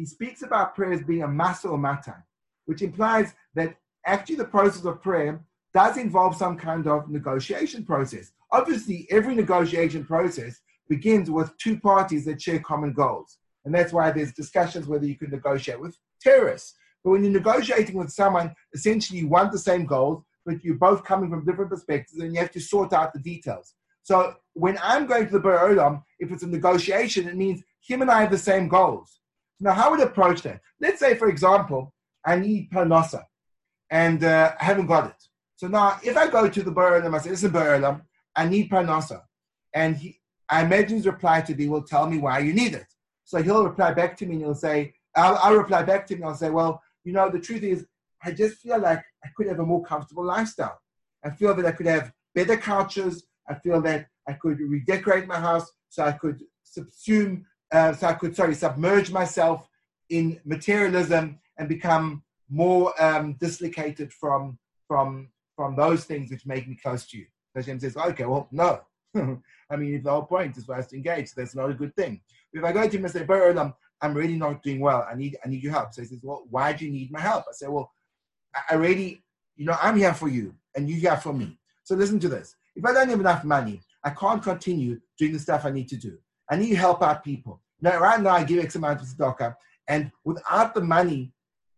he 0.00 0.06
speaks 0.06 0.40
about 0.40 0.74
prayer 0.74 0.94
as 0.94 1.02
being 1.02 1.24
a 1.24 1.28
masa 1.28 1.70
or 1.70 1.76
matan, 1.76 2.22
which 2.64 2.80
implies 2.80 3.34
that 3.54 3.76
actually 4.06 4.36
the 4.36 4.46
process 4.46 4.86
of 4.86 5.02
prayer 5.02 5.44
does 5.74 5.98
involve 5.98 6.34
some 6.34 6.56
kind 6.56 6.86
of 6.86 7.10
negotiation 7.10 7.84
process. 7.84 8.32
Obviously, 8.50 9.06
every 9.10 9.34
negotiation 9.34 10.02
process 10.02 10.62
begins 10.88 11.30
with 11.30 11.54
two 11.58 11.78
parties 11.78 12.24
that 12.24 12.40
share 12.40 12.60
common 12.60 12.94
goals. 12.94 13.36
And 13.66 13.74
that's 13.74 13.92
why 13.92 14.10
there's 14.10 14.32
discussions 14.32 14.86
whether 14.86 15.04
you 15.04 15.16
can 15.16 15.30
negotiate 15.30 15.78
with 15.78 15.98
terrorists. 16.18 16.76
But 17.02 17.10
when 17.10 17.24
you're 17.24 17.32
negotiating 17.32 17.96
with 17.96 18.10
someone, 18.10 18.54
essentially 18.74 19.20
you 19.20 19.28
want 19.28 19.52
the 19.52 19.58
same 19.58 19.86
goals, 19.86 20.22
but 20.44 20.62
you're 20.64 20.74
both 20.74 21.04
coming 21.04 21.30
from 21.30 21.44
different 21.44 21.70
perspectives 21.70 22.20
and 22.20 22.34
you 22.34 22.40
have 22.40 22.50
to 22.52 22.60
sort 22.60 22.92
out 22.92 23.12
the 23.12 23.20
details. 23.20 23.74
So 24.02 24.34
when 24.54 24.78
I'm 24.82 25.06
going 25.06 25.26
to 25.26 25.32
the 25.32 25.40
Borei 25.40 25.74
Olam, 25.74 26.02
if 26.18 26.30
it's 26.32 26.42
a 26.42 26.46
negotiation, 26.46 27.28
it 27.28 27.36
means 27.36 27.62
him 27.86 28.02
and 28.02 28.10
I 28.10 28.22
have 28.22 28.30
the 28.30 28.38
same 28.38 28.68
goals. 28.68 29.20
Now, 29.60 29.72
how 29.72 29.90
would 29.90 30.00
I 30.00 30.04
approach 30.04 30.42
that? 30.42 30.60
Let's 30.80 31.00
say, 31.00 31.14
for 31.14 31.28
example, 31.28 31.92
I 32.24 32.36
need 32.36 32.70
parnasa 32.70 33.24
and 33.90 34.24
uh, 34.24 34.52
I 34.60 34.64
haven't 34.64 34.86
got 34.86 35.06
it. 35.06 35.22
So 35.56 35.68
now, 35.68 35.98
if 36.02 36.16
I 36.16 36.28
go 36.28 36.48
to 36.48 36.62
the 36.62 36.72
Borei 36.72 37.02
Olam, 37.02 37.14
I 37.14 37.18
say, 37.18 37.30
listen, 37.30 37.50
Borei 37.50 37.80
Olam, 37.80 38.02
I 38.34 38.46
need 38.46 38.70
parnasa. 38.70 39.22
And 39.74 39.96
he, 39.96 40.18
I 40.48 40.64
imagine 40.64 40.96
his 40.96 41.06
reply 41.06 41.42
to 41.42 41.54
me 41.54 41.68
will 41.68 41.82
tell 41.82 42.08
me 42.08 42.18
why 42.18 42.38
you 42.40 42.52
need 42.52 42.74
it. 42.74 42.86
So 43.24 43.42
he'll 43.42 43.64
reply 43.64 43.92
back 43.92 44.16
to 44.18 44.26
me 44.26 44.36
and 44.36 44.44
he'll 44.44 44.54
say, 44.54 44.94
I'll, 45.14 45.36
I'll 45.36 45.56
reply 45.56 45.82
back 45.82 46.06
to 46.06 46.14
him 46.14 46.22
and 46.22 46.30
I'll 46.30 46.36
say, 46.36 46.50
well, 46.50 46.82
you 47.04 47.12
know, 47.12 47.28
the 47.30 47.40
truth 47.40 47.62
is, 47.62 47.86
I 48.22 48.32
just 48.32 48.58
feel 48.58 48.78
like 48.78 49.02
I 49.24 49.28
could 49.36 49.46
have 49.46 49.60
a 49.60 49.66
more 49.66 49.82
comfortable 49.82 50.24
lifestyle. 50.24 50.78
I 51.24 51.30
feel 51.30 51.54
that 51.54 51.66
I 51.66 51.72
could 51.72 51.86
have 51.86 52.12
better 52.34 52.56
couches. 52.56 53.26
I 53.48 53.54
feel 53.54 53.80
that 53.82 54.06
I 54.28 54.34
could 54.34 54.60
redecorate 54.60 55.26
my 55.26 55.40
house 55.40 55.70
so 55.88 56.04
I 56.04 56.12
could 56.12 56.42
subsume, 56.64 57.44
uh, 57.72 57.92
so 57.94 58.06
I 58.06 58.12
could, 58.14 58.36
sorry, 58.36 58.54
submerge 58.54 59.10
myself 59.10 59.68
in 60.08 60.40
materialism 60.44 61.38
and 61.58 61.68
become 61.68 62.22
more 62.48 62.92
um, 63.02 63.34
dislocated 63.40 64.12
from, 64.12 64.58
from, 64.86 65.28
from 65.56 65.76
those 65.76 66.04
things 66.04 66.30
which 66.30 66.46
make 66.46 66.68
me 66.68 66.76
close 66.80 67.06
to 67.06 67.18
you. 67.18 67.26
So 67.52 67.60
Hashem 67.60 67.80
says, 67.80 67.96
okay, 67.96 68.24
well, 68.24 68.48
no. 68.52 68.80
I 69.16 69.76
mean, 69.76 69.94
if 69.94 70.04
the 70.04 70.10
whole 70.10 70.22
point 70.22 70.56
is 70.56 70.64
for 70.64 70.74
us 70.74 70.86
to 70.88 70.96
engage, 70.96 71.32
that's 71.32 71.54
not 71.54 71.70
a 71.70 71.74
good 71.74 71.94
thing. 71.96 72.20
If 72.52 72.64
I 72.64 72.72
go 72.72 72.88
to 72.88 72.96
him 72.96 73.04
and 73.04 73.12
say, 73.12 73.24
I'm, 74.02 74.14
really 74.14 74.36
not 74.36 74.62
doing 74.62 74.80
well. 74.80 75.06
I 75.10 75.14
need, 75.14 75.36
I 75.44 75.48
need 75.48 75.62
your 75.62 75.72
help. 75.72 75.92
So 75.94 76.02
he 76.02 76.08
says, 76.08 76.20
well, 76.22 76.44
why 76.50 76.72
do 76.72 76.84
you 76.84 76.90
need 76.90 77.10
my 77.10 77.20
help? 77.20 77.44
I 77.48 77.52
say, 77.52 77.68
well, 77.68 77.90
I 78.54 78.74
already, 78.74 79.22
you 79.56 79.66
know, 79.66 79.76
I'm 79.80 79.96
here 79.96 80.14
for 80.14 80.28
you 80.28 80.54
and 80.74 80.88
you're 80.88 80.98
here 80.98 81.16
for 81.20 81.32
me. 81.32 81.58
So 81.84 81.94
listen 81.94 82.18
to 82.20 82.28
this. 82.28 82.56
If 82.76 82.84
I 82.84 82.92
don't 82.92 83.08
have 83.08 83.20
enough 83.20 83.44
money, 83.44 83.80
I 84.04 84.10
can't 84.10 84.42
continue 84.42 85.00
doing 85.18 85.32
the 85.32 85.38
stuff 85.38 85.64
I 85.64 85.70
need 85.70 85.88
to 85.88 85.96
do. 85.96 86.16
I 86.50 86.56
need 86.56 86.70
to 86.70 86.76
help 86.76 87.02
out 87.02 87.24
people. 87.24 87.60
Now, 87.80 87.98
right 87.98 88.20
now, 88.20 88.30
I 88.30 88.44
give 88.44 88.62
X 88.62 88.74
amount 88.74 89.00
of 89.00 89.06
tzedakah, 89.06 89.56
and 89.88 90.10
without 90.24 90.74
the 90.74 90.80
money, 90.80 91.32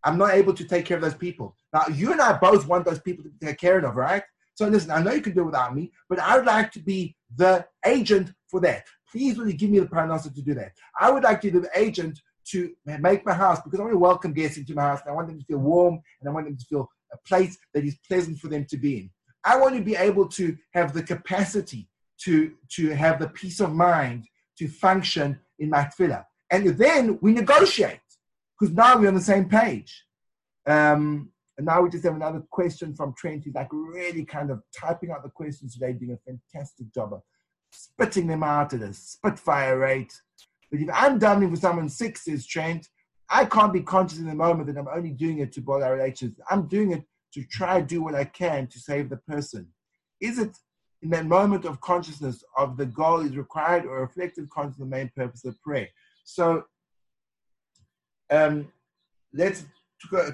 I'm 0.04 0.18
not 0.18 0.34
able 0.34 0.54
to 0.54 0.64
take 0.64 0.84
care 0.84 0.96
of 0.96 1.02
those 1.02 1.14
people. 1.14 1.56
Now, 1.72 1.84
you 1.92 2.12
and 2.12 2.20
I 2.20 2.32
both 2.34 2.66
want 2.66 2.84
those 2.84 3.00
people 3.00 3.24
to 3.24 3.30
be 3.30 3.38
taken 3.38 3.56
care 3.56 3.78
of, 3.78 3.96
right? 3.96 4.22
So 4.54 4.66
listen, 4.68 4.90
I 4.90 5.02
know 5.02 5.12
you 5.12 5.22
can 5.22 5.34
do 5.34 5.42
it 5.42 5.46
without 5.46 5.74
me, 5.74 5.92
but 6.08 6.18
I 6.18 6.36
would 6.36 6.46
like 6.46 6.70
to 6.72 6.80
be 6.80 7.16
the 7.34 7.64
agent 7.86 8.32
for 8.48 8.60
that. 8.60 8.84
Please, 9.12 9.36
will 9.36 9.46
you 9.46 9.52
give 9.52 9.70
me 9.70 9.78
the 9.78 9.86
parnasa 9.86 10.34
to 10.34 10.42
do 10.42 10.54
that? 10.54 10.72
I 10.98 11.10
would 11.10 11.22
like 11.22 11.42
to 11.42 11.50
be 11.50 11.58
the 11.58 11.70
agent 11.76 12.18
to 12.48 12.72
make 12.86 13.24
my 13.24 13.34
house 13.34 13.60
because 13.62 13.78
I 13.78 13.82
want 13.82 13.94
to 13.94 13.98
welcome 13.98 14.32
guests 14.32 14.56
into 14.56 14.74
my 14.74 14.82
house 14.82 15.00
and 15.02 15.10
I 15.10 15.14
want 15.14 15.28
them 15.28 15.38
to 15.38 15.44
feel 15.44 15.58
warm 15.58 16.00
and 16.20 16.28
I 16.28 16.32
want 16.32 16.46
them 16.46 16.56
to 16.56 16.64
feel 16.64 16.88
a 17.12 17.18
place 17.28 17.58
that 17.74 17.84
is 17.84 17.96
pleasant 18.08 18.38
for 18.38 18.48
them 18.48 18.64
to 18.70 18.76
be 18.76 18.96
in. 18.96 19.10
I 19.44 19.58
want 19.58 19.76
to 19.76 19.82
be 19.82 19.96
able 19.96 20.28
to 20.28 20.56
have 20.72 20.94
the 20.94 21.02
capacity 21.02 21.88
to, 22.22 22.52
to 22.76 22.90
have 22.90 23.18
the 23.18 23.28
peace 23.28 23.60
of 23.60 23.74
mind 23.74 24.26
to 24.58 24.68
function 24.68 25.38
in 25.58 25.68
my 25.68 25.84
tefillah. 25.84 26.24
And 26.50 26.66
then 26.66 27.18
we 27.20 27.32
negotiate 27.32 28.00
because 28.58 28.74
now 28.74 28.98
we're 28.98 29.08
on 29.08 29.14
the 29.14 29.20
same 29.20 29.48
page. 29.48 30.04
Um, 30.66 31.30
and 31.58 31.66
now 31.66 31.82
we 31.82 31.90
just 31.90 32.04
have 32.04 32.14
another 32.14 32.42
question 32.50 32.94
from 32.94 33.14
Trent. 33.16 33.44
He's 33.44 33.54
like 33.54 33.68
really 33.72 34.24
kind 34.24 34.50
of 34.50 34.62
typing 34.74 35.10
out 35.10 35.22
the 35.22 35.28
questions 35.28 35.74
today, 35.74 35.92
doing 35.92 36.12
a 36.12 36.30
fantastic 36.30 36.92
job 36.94 37.12
spitting 37.72 38.26
them 38.26 38.42
out 38.42 38.72
at 38.72 38.82
a 38.82 38.92
spitfire 38.92 39.78
rate. 39.78 40.12
But 40.70 40.80
if 40.80 40.88
I'm 40.92 41.18
davening 41.18 41.50
for 41.50 41.56
someone 41.56 41.88
six, 41.88 42.24
says 42.24 42.46
Trent, 42.46 42.88
I 43.28 43.44
can't 43.44 43.72
be 43.72 43.80
conscious 43.80 44.18
in 44.18 44.26
the 44.26 44.34
moment 44.34 44.66
that 44.66 44.78
I'm 44.78 44.88
only 44.88 45.10
doing 45.10 45.38
it 45.38 45.52
to 45.52 45.60
build 45.60 45.82
our 45.82 45.94
relations. 45.94 46.38
I'm 46.50 46.68
doing 46.68 46.92
it 46.92 47.04
to 47.34 47.44
try 47.44 47.80
to 47.80 47.86
do 47.86 48.02
what 48.02 48.14
I 48.14 48.24
can 48.24 48.66
to 48.68 48.78
save 48.78 49.08
the 49.08 49.16
person. 49.16 49.68
Is 50.20 50.38
it 50.38 50.56
in 51.02 51.10
that 51.10 51.26
moment 51.26 51.64
of 51.64 51.80
consciousness 51.80 52.44
of 52.56 52.76
the 52.76 52.86
goal 52.86 53.20
is 53.20 53.36
required 53.36 53.86
or 53.86 54.00
reflective 54.00 54.48
consciousness 54.50 54.78
the 54.78 54.96
main 54.96 55.10
purpose 55.16 55.44
of 55.44 55.60
prayer? 55.62 55.88
So 56.24 56.64
um, 58.30 58.70
let's 59.32 59.64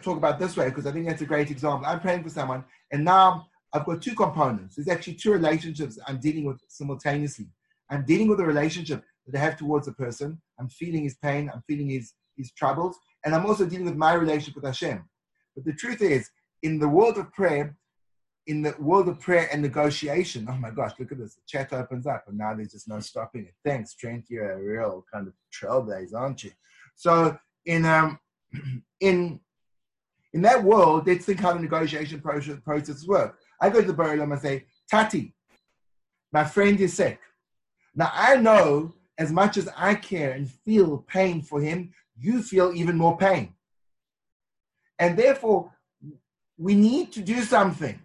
talk 0.02 0.16
about 0.16 0.38
this 0.38 0.56
way 0.56 0.68
because 0.68 0.86
I 0.86 0.92
think 0.92 1.06
that's 1.06 1.22
a 1.22 1.26
great 1.26 1.50
example. 1.50 1.86
I'm 1.86 2.00
praying 2.00 2.24
for 2.24 2.30
someone, 2.30 2.64
and 2.90 3.04
now 3.04 3.46
I've 3.72 3.84
got 3.84 4.00
two 4.00 4.14
components. 4.14 4.76
There's 4.76 4.88
actually 4.88 5.14
two 5.14 5.32
relationships 5.32 5.98
I'm 6.06 6.18
dealing 6.18 6.44
with 6.44 6.60
simultaneously. 6.68 7.46
I'm 7.90 8.04
dealing 8.04 8.28
with 8.28 8.40
a 8.40 8.44
relationship 8.44 9.02
that 9.26 9.38
I 9.38 9.42
have 9.42 9.56
towards 9.56 9.88
a 9.88 9.92
person. 9.92 10.40
I'm 10.58 10.68
feeling 10.68 11.04
his 11.04 11.16
pain. 11.16 11.50
I'm 11.52 11.62
feeling 11.66 11.90
his 11.90 12.14
his 12.36 12.52
troubles, 12.52 12.96
and 13.24 13.34
I'm 13.34 13.46
also 13.46 13.66
dealing 13.66 13.86
with 13.86 13.96
my 13.96 14.14
relationship 14.14 14.54
with 14.54 14.64
Hashem. 14.64 15.04
But 15.56 15.64
the 15.64 15.72
truth 15.72 16.00
is, 16.00 16.30
in 16.62 16.78
the 16.78 16.88
world 16.88 17.18
of 17.18 17.32
prayer, 17.32 17.76
in 18.46 18.62
the 18.62 18.74
world 18.78 19.08
of 19.08 19.18
prayer 19.20 19.48
and 19.52 19.60
negotiation, 19.60 20.46
oh 20.48 20.56
my 20.56 20.70
gosh, 20.70 20.92
look 20.98 21.10
at 21.10 21.18
this. 21.18 21.34
The 21.34 21.42
chat 21.46 21.72
opens 21.72 22.06
up, 22.06 22.24
and 22.28 22.38
now 22.38 22.54
there's 22.54 22.72
just 22.72 22.88
no 22.88 23.00
stopping 23.00 23.46
it. 23.46 23.54
Thanks, 23.64 23.94
Trent. 23.94 24.26
You're 24.28 24.52
a 24.52 24.62
real 24.62 25.04
kind 25.12 25.26
of 25.26 25.34
trailblazer, 25.52 26.14
aren't 26.14 26.44
you? 26.44 26.52
So 26.94 27.36
in 27.66 27.84
um 27.84 28.18
in 29.00 29.40
in 30.32 30.42
that 30.42 30.62
world, 30.62 31.06
let's 31.06 31.24
think 31.24 31.40
how 31.40 31.54
the 31.54 31.60
negotiation 31.60 32.20
process, 32.20 32.58
process 32.64 33.06
work. 33.06 33.38
I 33.60 33.70
go 33.70 33.80
to 33.80 33.86
the 33.86 33.94
Borei 33.94 34.16
Olam 34.16 34.32
and 34.32 34.40
say, 34.40 34.66
Tati, 34.90 35.34
my 36.32 36.44
friend 36.44 36.80
is 36.80 36.94
sick. 36.94 37.20
Now 37.94 38.10
I 38.12 38.36
know 38.36 38.94
as 39.18 39.32
much 39.32 39.56
as 39.56 39.68
I 39.76 39.94
care 39.94 40.32
and 40.32 40.48
feel 40.48 40.98
pain 41.08 41.42
for 41.42 41.60
him, 41.60 41.92
you 42.16 42.42
feel 42.42 42.72
even 42.74 42.96
more 42.96 43.16
pain. 43.16 43.54
And 44.98 45.16
therefore, 45.18 45.72
we 46.56 46.74
need 46.74 47.12
to 47.12 47.20
do 47.20 47.42
something. 47.42 47.98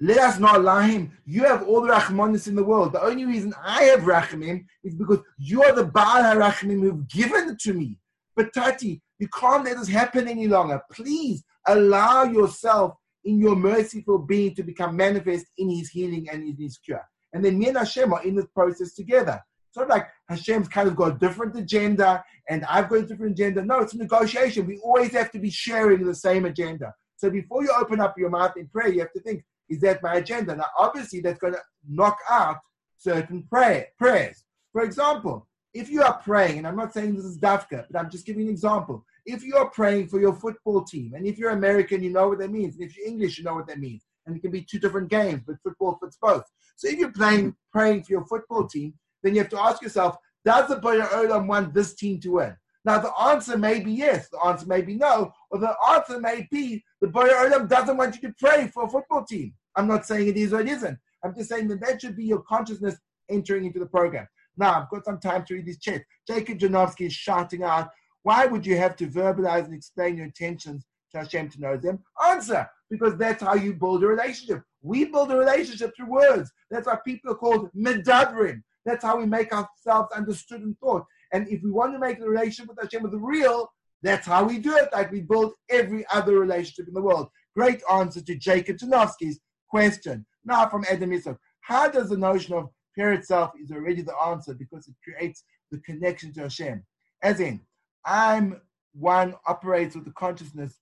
Let 0.00 0.18
us 0.18 0.38
not 0.38 0.62
lie 0.62 0.88
him. 0.88 1.16
You 1.26 1.44
have 1.44 1.66
all 1.66 1.80
the 1.80 1.88
rachmanis 1.92 2.46
in 2.46 2.54
the 2.54 2.62
world. 2.62 2.92
The 2.92 3.02
only 3.02 3.24
reason 3.24 3.52
I 3.60 3.84
have 3.84 4.00
rachamim 4.00 4.64
is 4.84 4.94
because 4.94 5.20
you 5.38 5.62
are 5.64 5.74
the 5.74 5.84
Baal 5.84 6.22
HaRachamim 6.22 6.80
who've 6.80 7.08
given 7.08 7.48
it 7.50 7.58
to 7.60 7.72
me. 7.72 7.98
But 8.36 8.52
Tati, 8.52 9.02
you 9.18 9.28
can't 9.28 9.64
let 9.64 9.76
this 9.76 9.88
happen 9.88 10.28
any 10.28 10.46
longer. 10.46 10.80
Please 10.92 11.42
allow 11.66 12.22
yourself 12.22 12.94
in 13.24 13.38
your 13.38 13.56
merciful 13.56 14.18
being 14.18 14.54
to 14.54 14.62
become 14.62 14.96
manifest 14.96 15.46
in 15.58 15.68
his 15.70 15.90
healing 15.90 16.28
and 16.30 16.42
in 16.42 16.56
his 16.56 16.78
cure. 16.78 17.06
And 17.32 17.44
then 17.44 17.58
me 17.58 17.68
and 17.68 17.76
Hashem 17.76 18.12
are 18.12 18.22
in 18.24 18.34
this 18.34 18.46
process 18.54 18.94
together. 18.94 19.40
It's 19.68 19.76
not 19.76 19.88
like 19.88 20.08
Hashem's 20.28 20.68
kind 20.68 20.88
of 20.88 20.96
got 20.96 21.16
a 21.16 21.18
different 21.18 21.56
agenda 21.56 22.24
and 22.48 22.64
I've 22.64 22.88
got 22.88 23.00
a 23.00 23.06
different 23.06 23.32
agenda. 23.32 23.62
No, 23.62 23.80
it's 23.80 23.92
a 23.92 23.98
negotiation. 23.98 24.66
We 24.66 24.78
always 24.78 25.12
have 25.12 25.30
to 25.32 25.38
be 25.38 25.50
sharing 25.50 26.04
the 26.04 26.14
same 26.14 26.46
agenda. 26.46 26.94
So 27.16 27.28
before 27.28 27.62
you 27.62 27.70
open 27.78 28.00
up 28.00 28.16
your 28.16 28.30
mouth 28.30 28.56
in 28.56 28.68
prayer, 28.68 28.88
you 28.88 29.00
have 29.00 29.12
to 29.12 29.20
think, 29.20 29.44
is 29.68 29.80
that 29.80 30.02
my 30.02 30.14
agenda? 30.14 30.56
Now, 30.56 30.66
obviously, 30.78 31.20
that's 31.20 31.38
going 31.38 31.52
to 31.52 31.60
knock 31.86 32.16
out 32.30 32.56
certain 32.96 33.42
prayer, 33.42 33.88
prayers. 33.98 34.44
For 34.72 34.82
example, 34.82 35.46
if 35.74 35.90
you 35.90 36.02
are 36.02 36.18
praying, 36.24 36.58
and 36.58 36.66
I'm 36.66 36.76
not 36.76 36.94
saying 36.94 37.16
this 37.16 37.24
is 37.24 37.38
dafka, 37.38 37.84
but 37.90 38.00
I'm 38.00 38.10
just 38.10 38.24
giving 38.24 38.42
an 38.42 38.48
example. 38.48 39.04
If 39.30 39.44
you 39.44 39.56
are 39.56 39.68
praying 39.68 40.08
for 40.08 40.18
your 40.18 40.32
football 40.32 40.84
team, 40.84 41.12
and 41.12 41.26
if 41.26 41.36
you're 41.36 41.50
American, 41.50 42.02
you 42.02 42.10
know 42.10 42.28
what 42.30 42.38
that 42.38 42.50
means, 42.50 42.76
and 42.76 42.84
if 42.84 42.96
you're 42.96 43.06
English, 43.06 43.36
you 43.36 43.44
know 43.44 43.56
what 43.56 43.66
that 43.66 43.78
means, 43.78 44.06
and 44.24 44.34
it 44.34 44.40
can 44.40 44.50
be 44.50 44.62
two 44.62 44.78
different 44.78 45.10
games, 45.10 45.42
but 45.46 45.56
football 45.62 45.98
fits 46.02 46.16
both. 46.20 46.44
So 46.76 46.88
if 46.88 46.98
you're 46.98 47.12
playing, 47.12 47.54
praying 47.70 48.04
for 48.04 48.12
your 48.12 48.24
football 48.24 48.66
team, 48.66 48.94
then 49.22 49.34
you 49.34 49.42
have 49.42 49.50
to 49.50 49.60
ask 49.60 49.82
yourself, 49.82 50.16
does 50.46 50.70
the 50.70 50.76
Borei 50.76 51.06
Olam 51.08 51.46
want 51.46 51.74
this 51.74 51.94
team 51.94 52.18
to 52.20 52.30
win? 52.36 52.56
Now, 52.86 53.00
the 53.00 53.12
answer 53.20 53.58
may 53.58 53.80
be 53.80 53.92
yes, 53.92 54.30
the 54.30 54.40
answer 54.46 54.64
may 54.64 54.80
be 54.80 54.94
no, 54.94 55.30
or 55.50 55.58
the 55.58 55.74
answer 55.90 56.18
may 56.18 56.48
be 56.50 56.82
the 57.02 57.08
Borei 57.08 57.34
Olam 57.44 57.68
doesn't 57.68 57.98
want 57.98 58.14
you 58.14 58.22
to 58.28 58.34
pray 58.38 58.68
for 58.68 58.84
a 58.84 58.88
football 58.88 59.26
team. 59.26 59.52
I'm 59.76 59.88
not 59.88 60.06
saying 60.06 60.28
it 60.28 60.38
is 60.38 60.54
or 60.54 60.60
it 60.62 60.68
isn't. 60.68 60.98
I'm 61.22 61.34
just 61.34 61.50
saying 61.50 61.68
that 61.68 61.82
that 61.82 62.00
should 62.00 62.16
be 62.16 62.24
your 62.24 62.40
consciousness 62.40 62.96
entering 63.28 63.66
into 63.66 63.78
the 63.78 63.84
program. 63.84 64.26
Now, 64.56 64.80
I've 64.80 64.90
got 64.90 65.04
some 65.04 65.20
time 65.20 65.44
to 65.44 65.54
read 65.54 65.66
this 65.66 65.78
chat. 65.78 66.02
Jacob 66.26 66.58
Janowski 66.58 67.06
is 67.06 67.12
shouting 67.12 67.62
out, 67.62 67.90
why 68.22 68.46
would 68.46 68.66
you 68.66 68.76
have 68.76 68.96
to 68.96 69.06
verbalize 69.06 69.64
and 69.64 69.74
explain 69.74 70.16
your 70.16 70.26
intentions 70.26 70.84
to 71.12 71.18
Hashem 71.18 71.50
to 71.50 71.60
know 71.60 71.76
them? 71.76 72.00
Answer, 72.24 72.68
because 72.90 73.16
that's 73.16 73.42
how 73.42 73.54
you 73.54 73.74
build 73.74 74.04
a 74.04 74.06
relationship. 74.06 74.62
We 74.82 75.06
build 75.06 75.32
a 75.32 75.36
relationship 75.36 75.92
through 75.96 76.10
words. 76.10 76.50
That's 76.70 76.86
why 76.86 76.98
people 77.04 77.32
are 77.32 77.36
called 77.36 77.70
medabrim. 77.74 78.62
That's 78.84 79.04
how 79.04 79.18
we 79.18 79.26
make 79.26 79.52
ourselves 79.52 80.12
understood 80.14 80.62
and 80.62 80.78
thought. 80.78 81.04
And 81.32 81.48
if 81.48 81.62
we 81.62 81.70
want 81.70 81.92
to 81.92 81.98
make 81.98 82.18
the 82.18 82.28
relationship 82.28 82.68
with 82.68 82.78
Hashem 82.80 83.02
with 83.02 83.14
real, 83.14 83.70
that's 84.02 84.26
how 84.26 84.44
we 84.44 84.58
do 84.58 84.76
it, 84.76 84.88
like 84.92 85.10
we 85.10 85.20
build 85.20 85.52
every 85.68 86.06
other 86.12 86.38
relationship 86.38 86.88
in 86.88 86.94
the 86.94 87.02
world. 87.02 87.28
Great 87.56 87.82
answer 87.90 88.20
to 88.20 88.36
Jacob 88.36 88.76
Janowski's 88.76 89.40
question. 89.68 90.24
Now 90.44 90.68
from 90.68 90.84
Adam 90.90 91.10
Yisrael. 91.10 91.36
How 91.60 91.88
does 91.88 92.08
the 92.08 92.16
notion 92.16 92.54
of 92.54 92.68
prayer 92.94 93.12
itself 93.12 93.50
is 93.62 93.70
already 93.70 94.02
the 94.02 94.16
answer 94.16 94.54
because 94.54 94.88
it 94.88 94.94
creates 95.04 95.44
the 95.70 95.78
connection 95.80 96.32
to 96.34 96.42
Hashem? 96.42 96.84
As 97.22 97.40
in, 97.40 97.60
I'm 98.04 98.60
one 98.92 99.34
operates 99.46 99.94
with 99.94 100.04
the 100.04 100.12
consciousness. 100.12 100.78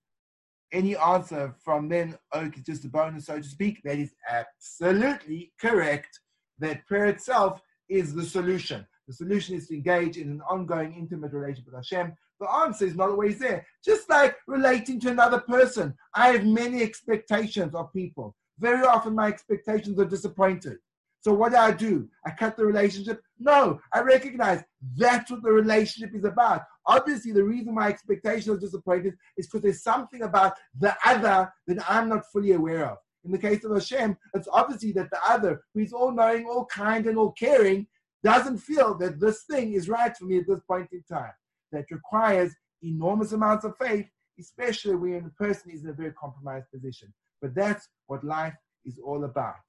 Any 0.72 0.96
answer 0.96 1.54
from 1.64 1.88
then, 1.88 2.18
oh, 2.32 2.46
it's 2.46 2.60
just 2.60 2.84
a 2.84 2.88
bonus, 2.88 3.26
so 3.26 3.38
to 3.38 3.44
speak. 3.44 3.82
That 3.84 3.98
is 3.98 4.14
absolutely 4.28 5.52
correct. 5.60 6.20
That 6.58 6.86
prayer 6.86 7.06
itself 7.06 7.60
is 7.88 8.14
the 8.14 8.24
solution. 8.24 8.86
The 9.06 9.14
solution 9.14 9.54
is 9.54 9.68
to 9.68 9.74
engage 9.74 10.16
in 10.16 10.28
an 10.28 10.42
ongoing 10.48 10.94
intimate 10.94 11.32
relationship 11.32 11.66
with 11.66 11.76
Hashem. 11.76 12.12
The 12.40 12.50
answer 12.50 12.86
is 12.86 12.96
not 12.96 13.10
always 13.10 13.38
there. 13.38 13.64
Just 13.84 14.10
like 14.10 14.36
relating 14.46 14.98
to 15.00 15.10
another 15.10 15.40
person, 15.40 15.94
I 16.14 16.28
have 16.30 16.44
many 16.44 16.82
expectations 16.82 17.74
of 17.74 17.92
people. 17.92 18.34
Very 18.58 18.84
often, 18.84 19.14
my 19.14 19.28
expectations 19.28 19.98
are 20.00 20.04
disappointed. 20.04 20.78
So, 21.26 21.34
what 21.34 21.50
do 21.50 21.58
I 21.58 21.72
do? 21.72 22.08
I 22.24 22.30
cut 22.30 22.56
the 22.56 22.64
relationship? 22.64 23.20
No, 23.40 23.80
I 23.92 23.98
recognize 23.98 24.62
that's 24.96 25.28
what 25.28 25.42
the 25.42 25.50
relationship 25.50 26.14
is 26.14 26.22
about. 26.22 26.62
Obviously, 26.86 27.32
the 27.32 27.42
reason 27.42 27.74
my 27.74 27.88
expectations 27.88 28.48
are 28.48 28.60
disappointed 28.60 29.14
is 29.36 29.48
because 29.48 29.62
there's 29.62 29.82
something 29.82 30.22
about 30.22 30.52
the 30.78 30.94
other 31.04 31.52
that 31.66 31.90
I'm 31.90 32.08
not 32.08 32.30
fully 32.32 32.52
aware 32.52 32.92
of. 32.92 32.98
In 33.24 33.32
the 33.32 33.38
case 33.38 33.64
of 33.64 33.72
Hashem, 33.72 34.16
it's 34.34 34.46
obviously 34.52 34.92
that 34.92 35.10
the 35.10 35.18
other, 35.28 35.62
who 35.74 35.80
is 35.80 35.92
all 35.92 36.12
knowing, 36.12 36.46
all 36.46 36.64
kind, 36.66 37.08
and 37.08 37.18
all 37.18 37.32
caring, 37.32 37.88
doesn't 38.22 38.58
feel 38.58 38.96
that 38.98 39.18
this 39.18 39.42
thing 39.50 39.72
is 39.72 39.88
right 39.88 40.16
for 40.16 40.26
me 40.26 40.38
at 40.38 40.46
this 40.46 40.60
point 40.60 40.90
in 40.92 41.02
time. 41.10 41.32
That 41.72 41.86
requires 41.90 42.54
enormous 42.84 43.32
amounts 43.32 43.64
of 43.64 43.74
faith, 43.78 44.06
especially 44.38 44.94
when 44.94 45.24
the 45.24 45.30
person 45.30 45.72
is 45.72 45.82
in 45.82 45.90
a 45.90 45.92
very 45.92 46.12
compromised 46.12 46.70
position. 46.72 47.12
But 47.42 47.56
that's 47.56 47.88
what 48.06 48.22
life 48.22 48.54
is 48.84 49.00
all 49.04 49.24
about. 49.24 49.65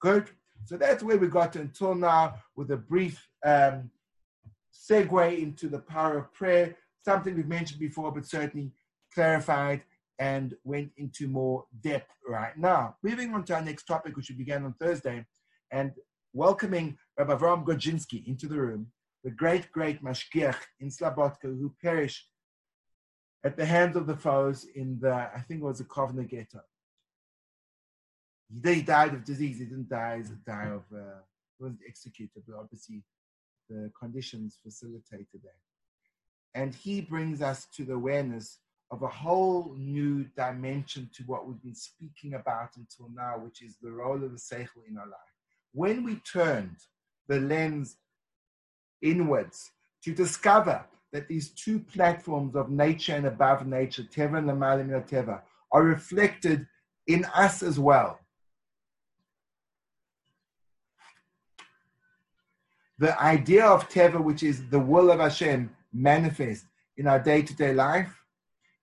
Good. 0.00 0.30
So 0.64 0.76
that's 0.76 1.02
where 1.02 1.18
we 1.18 1.28
got 1.28 1.56
until 1.56 1.94
now 1.94 2.36
with 2.56 2.70
a 2.70 2.76
brief 2.76 3.26
um, 3.44 3.90
segue 4.72 5.38
into 5.38 5.68
the 5.68 5.78
power 5.78 6.18
of 6.18 6.32
prayer, 6.32 6.76
something 7.04 7.34
we've 7.34 7.46
mentioned 7.46 7.80
before, 7.80 8.12
but 8.12 8.26
certainly 8.26 8.72
clarified 9.14 9.82
and 10.18 10.54
went 10.64 10.90
into 10.96 11.28
more 11.28 11.64
depth 11.82 12.12
right 12.26 12.56
now. 12.56 12.96
Moving 13.02 13.34
on 13.34 13.44
to 13.44 13.54
our 13.54 13.62
next 13.62 13.84
topic, 13.84 14.16
which 14.16 14.28
we 14.28 14.36
began 14.36 14.64
on 14.64 14.74
Thursday, 14.74 15.24
and 15.70 15.92
welcoming 16.32 16.98
Rabbi 17.18 17.34
Avram 17.34 17.64
Grodzinski 17.64 18.26
into 18.26 18.46
the 18.46 18.60
room, 18.60 18.88
the 19.24 19.30
great, 19.30 19.70
great 19.72 20.02
Mashgiach 20.04 20.56
in 20.80 20.88
Slobodka 20.88 21.44
who 21.44 21.74
perished 21.82 22.28
at 23.44 23.56
the 23.56 23.64
hands 23.64 23.96
of 23.96 24.06
the 24.06 24.16
foes 24.16 24.66
in 24.74 24.98
the, 25.00 25.12
I 25.12 25.42
think 25.46 25.62
it 25.62 25.64
was 25.64 25.78
the 25.78 25.84
Kovna 25.84 26.28
ghetto. 26.28 26.60
He, 28.64 28.82
died 28.82 29.14
of 29.14 29.24
disease, 29.24 29.58
he 29.58 29.64
didn't 29.64 29.88
die, 29.88 30.18
he 30.18 30.34
died 30.46 30.68
of, 30.68 30.82
uh, 30.94 31.20
he 31.58 31.64
wasn't 31.64 31.80
executed, 31.86 32.42
but 32.46 32.58
obviously 32.58 33.02
the 33.68 33.90
conditions 33.98 34.58
facilitated 34.62 35.40
that. 35.44 35.60
And 36.54 36.74
he 36.74 37.00
brings 37.00 37.42
us 37.42 37.66
to 37.76 37.84
the 37.84 37.94
awareness 37.94 38.58
of 38.90 39.02
a 39.02 39.08
whole 39.08 39.74
new 39.78 40.24
dimension 40.36 41.08
to 41.14 41.22
what 41.24 41.46
we've 41.46 41.62
been 41.62 41.74
speaking 41.74 42.34
about 42.34 42.70
until 42.76 43.08
now, 43.14 43.38
which 43.38 43.62
is 43.62 43.76
the 43.80 43.90
role 43.90 44.22
of 44.24 44.32
the 44.32 44.38
seichel 44.38 44.88
in 44.88 44.98
our 44.98 45.06
life. 45.06 45.20
When 45.72 46.02
we 46.02 46.16
turned 46.16 46.76
the 47.28 47.38
lens 47.38 47.96
inwards 49.00 49.70
to 50.02 50.12
discover 50.12 50.84
that 51.12 51.28
these 51.28 51.50
two 51.50 51.78
platforms 51.78 52.56
of 52.56 52.70
nature 52.70 53.14
and 53.14 53.26
above 53.26 53.66
nature, 53.66 54.02
Teva 54.02 54.38
and 54.38 54.48
Lamalim 54.48 54.90
Teva, 55.08 55.42
are 55.72 55.82
reflected 55.82 56.66
in 57.06 57.24
us 57.26 57.62
as 57.62 57.78
well. 57.78 58.18
The 63.00 63.18
idea 63.18 63.64
of 63.64 63.88
Teva, 63.88 64.22
which 64.22 64.42
is 64.42 64.68
the 64.68 64.78
will 64.78 65.10
of 65.10 65.20
Hashem, 65.20 65.74
manifest 65.90 66.66
in 66.98 67.06
our 67.06 67.18
day 67.18 67.40
to 67.40 67.54
day 67.56 67.72
life, 67.72 68.14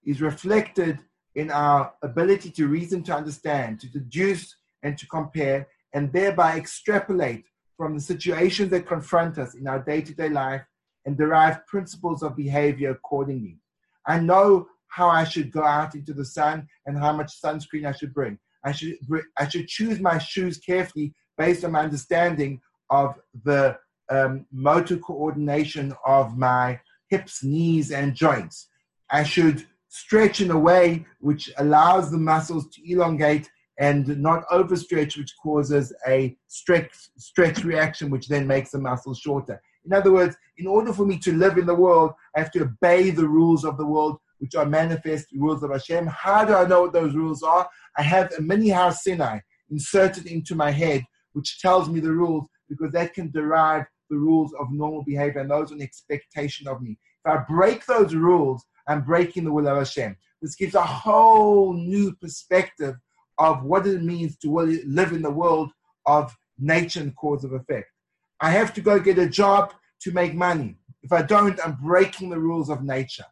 is 0.04 0.22
reflected 0.24 0.98
in 1.36 1.52
our 1.52 1.94
ability 2.02 2.50
to 2.50 2.68
reason, 2.68 3.04
to 3.04 3.16
understand, 3.16 3.80
to 3.82 3.88
deduce, 3.88 4.56
and 4.82 4.98
to 4.98 5.06
compare, 5.06 5.68
and 5.94 6.12
thereby 6.12 6.58
extrapolate 6.58 7.46
from 7.78 7.94
the 7.94 8.02
situations 8.02 8.72
that 8.72 8.88
confront 8.88 9.38
us 9.38 9.54
in 9.54 9.68
our 9.68 9.78
day 9.78 10.02
to 10.02 10.16
day 10.16 10.30
life 10.30 10.66
and 11.06 11.16
derive 11.16 11.68
principles 11.68 12.24
of 12.24 12.36
behavior 12.36 12.90
accordingly. 12.90 13.60
I 14.08 14.20
know 14.20 14.68
how 14.88 15.10
I 15.10 15.26
should 15.26 15.52
go 15.52 15.64
out 15.64 15.94
into 15.94 16.14
the 16.16 16.26
sun 16.26 16.68
and 16.88 16.98
how 16.98 17.14
much 17.14 17.40
sunscreen 17.40 17.86
I 17.86 17.92
should 17.92 18.16
bring. 18.16 18.40
I 18.64 18.72
should, 18.72 18.98
I 19.38 19.48
should 19.48 19.68
choose 19.68 20.00
my 20.00 20.18
shoes 20.18 20.58
carefully 20.58 21.14
based 21.38 21.64
on 21.64 21.74
my 21.74 21.82
understanding 21.82 22.62
of 22.90 23.14
the 23.44 23.78
um, 24.10 24.46
motor 24.52 24.98
coordination 24.98 25.94
of 26.06 26.38
my 26.38 26.80
hips, 27.10 27.44
knees, 27.44 27.92
and 27.92 28.16
joints. 28.16 28.70
I 29.10 29.24
should 29.24 29.66
stretch 29.88 30.42
in 30.42 30.52
a 30.52 30.60
way 30.60 31.06
which 31.20 31.52
allows 31.58 32.12
the 32.12 32.18
muscles 32.18 32.68
to 32.70 32.92
elongate 32.92 33.50
and 33.80 34.08
not 34.20 34.48
overstretch, 34.50 35.18
which 35.18 35.34
causes 35.42 35.94
a 36.08 36.36
stretch, 36.48 36.92
stretch 37.18 37.64
reaction, 37.64 38.10
which 38.10 38.28
then 38.28 38.48
makes 38.48 38.72
the 38.72 38.80
muscles 38.80 39.20
shorter. 39.20 39.62
In 39.86 39.94
other 39.94 40.12
words, 40.12 40.36
in 40.58 40.68
order 40.68 40.92
for 40.92 41.06
me 41.06 41.18
to 41.20 41.34
live 41.34 41.58
in 41.58 41.66
the 41.66 41.76
world, 41.76 42.12
I 42.36 42.40
have 42.40 42.52
to 42.52 42.64
obey 42.64 43.12
the 43.12 43.28
rules 43.28 43.64
of 43.64 43.78
the 43.78 43.86
world, 43.86 44.18
which 44.40 44.56
are 44.56 44.66
manifest 44.66 45.28
rules 45.34 45.64
of 45.64 45.72
Hashem. 45.72 46.08
How 46.08 46.44
do 46.44 46.56
I 46.56 46.68
know 46.68 46.82
what 46.82 46.94
those 46.94 47.16
rules 47.16 47.44
are? 47.44 47.70
I 47.98 48.02
have 48.02 48.34
a 48.38 48.42
mini 48.42 48.70
Har 48.70 48.92
Sinai 48.92 49.40
inserted 49.70 50.26
into 50.26 50.56
my 50.56 50.72
head, 50.72 51.04
which 51.34 51.62
tells 51.62 51.88
me 51.90 52.00
the 52.00 52.12
rules, 52.12 52.46
because 52.68 52.92
that 52.92 53.14
can 53.14 53.32
derive 53.32 53.86
the 54.10 54.18
rules 54.18 54.54
of 54.60 54.72
normal 54.72 55.04
behavior, 55.04 55.42
and 55.42 55.52
those 55.52 55.72
are 55.72 55.76
an 55.76 55.82
expectation 55.82 56.68
of 56.68 56.82
me. 56.82 56.98
If 57.26 57.32
I 57.32 57.38
break 57.48 57.86
those 57.86 58.14
rules, 58.16 58.64
I'm 58.88 59.04
breaking 59.04 59.44
the 59.44 59.52
will 59.52 59.68
of 59.68 59.78
Hashem. 59.78 60.16
This 60.42 60.56
gives 60.56 60.76
a 60.76 60.82
whole 60.82 61.74
new 61.74 62.14
perspective 62.16 62.96
of 63.38 63.64
what 63.64 63.86
it 63.86 64.02
means 64.02 64.38
to 64.38 64.50
live 64.50 65.12
in 65.12 65.22
the 65.22 65.32
world 65.32 65.72
of 66.06 66.36
nature 66.58 67.02
and 67.02 67.16
cause 67.16 67.44
of 67.44 67.54
effect. 67.54 67.92
I 68.40 68.52
have 68.52 68.74
to 68.76 68.82
go 68.82 69.00
get 69.00 69.18
a 69.18 69.28
job 69.28 69.74
to 70.02 70.12
make 70.12 70.34
money. 70.34 70.78
If 71.04 71.12
I 71.12 71.22
don't, 71.22 71.60
I'm 71.64 71.76
breaking 71.76 72.30
the 72.30 72.40
rules 72.40 72.70
of 72.70 72.84
nature. 72.84 73.26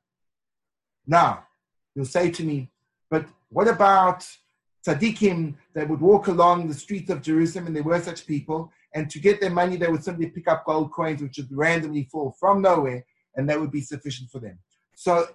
Now, 1.07 1.45
you'll 1.93 2.05
say 2.05 2.31
to 2.31 2.43
me, 2.43 2.71
but 3.09 3.25
what 3.49 3.67
about 3.67 4.27
tzaddikim 4.85 5.55
that 5.73 5.87
would 5.87 6.01
walk 6.01 6.27
along 6.27 6.67
the 6.67 6.73
streets 6.73 7.09
of 7.09 7.21
Jerusalem, 7.21 7.67
and 7.67 7.75
there 7.75 7.83
were 7.83 8.01
such 8.01 8.27
people, 8.27 8.71
and 8.95 9.09
to 9.11 9.19
get 9.19 9.41
their 9.41 9.51
money, 9.51 9.75
they 9.75 9.89
would 9.89 10.03
simply 10.03 10.27
pick 10.27 10.47
up 10.47 10.65
gold 10.65 10.91
coins, 10.91 11.21
which 11.21 11.37
would 11.37 11.51
randomly 11.51 12.05
fall 12.05 12.35
from 12.39 12.61
nowhere, 12.61 13.05
and 13.35 13.47
that 13.49 13.59
would 13.59 13.71
be 13.71 13.81
sufficient 13.81 14.31
for 14.31 14.39
them. 14.39 14.57
So 14.95 15.27